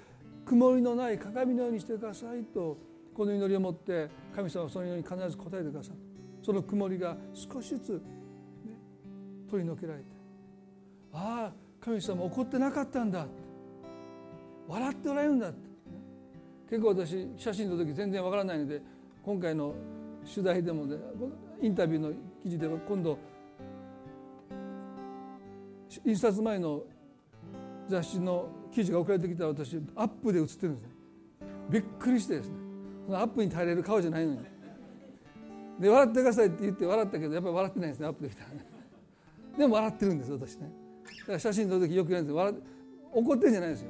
[0.45, 2.77] 曇りのない鏡のようにしてくださいと
[3.14, 5.95] この祈りを持って神様はそのように必ず答えてくださる。
[6.43, 8.02] その曇りが少しずつ、ね、
[9.49, 10.06] 取り除けられて。
[11.14, 13.26] ああ神様怒ってなかったんだ。
[14.67, 15.51] 笑っておられるんだ
[16.69, 18.81] 結構私写真の時全然わからないので
[19.23, 19.73] 今回の
[20.23, 20.97] 取材でもね
[21.61, 22.13] インタビューの
[22.43, 23.17] 記事では今度
[26.03, 26.83] 印刷前の
[27.87, 30.89] 雑誌の記事が送られてきたら私アップで写ってるんですね。
[31.69, 32.55] びっくりしてですね。
[33.05, 34.39] そのアップに耐えれる顔じゃないのに。
[35.79, 38.65] で笑ってくださいって言って笑ったけどやっぱり笑ってないですねアップできたらね。
[39.57, 40.71] でも笑ってるんです私ね。
[41.21, 42.53] だから写真撮る時よく言うんです笑
[43.13, 43.89] 怒ってるんじゃないですよ。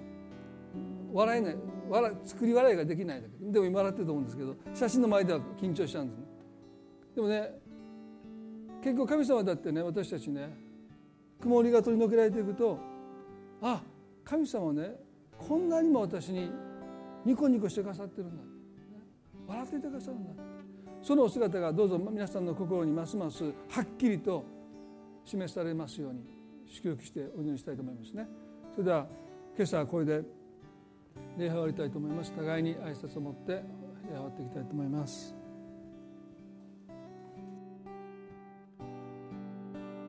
[1.16, 1.56] 笑えない。
[1.90, 3.52] 笑作り笑いができないだけ。
[3.52, 6.26] でも今笑ってると思うんですけど写真の前では緊張しちゃうんですね。
[7.16, 7.52] でもね
[8.84, 10.50] 結構神様だってね私たちね
[11.42, 12.78] 曇りが取り除けられていくと
[13.62, 13.82] あ
[14.24, 14.96] 神様ね
[15.38, 16.50] こんなにも私に
[17.24, 18.44] ニコニコしてくださってるんだ。
[19.48, 20.30] 笑っていてくださるんだ。
[21.02, 23.52] そのお姿がどうぞ皆さんの心にますますは
[23.82, 24.44] っきりと
[25.24, 26.22] 示されますように
[26.68, 28.28] 祝福してお祈りしたいと思いますね。
[28.74, 29.08] それでは
[29.56, 30.24] 今朝はこれで
[31.38, 32.32] 礼拝を終わりたいと思います。
[32.34, 33.64] 互いに挨拶を持って
[34.08, 35.35] 終わっていきたいと思います。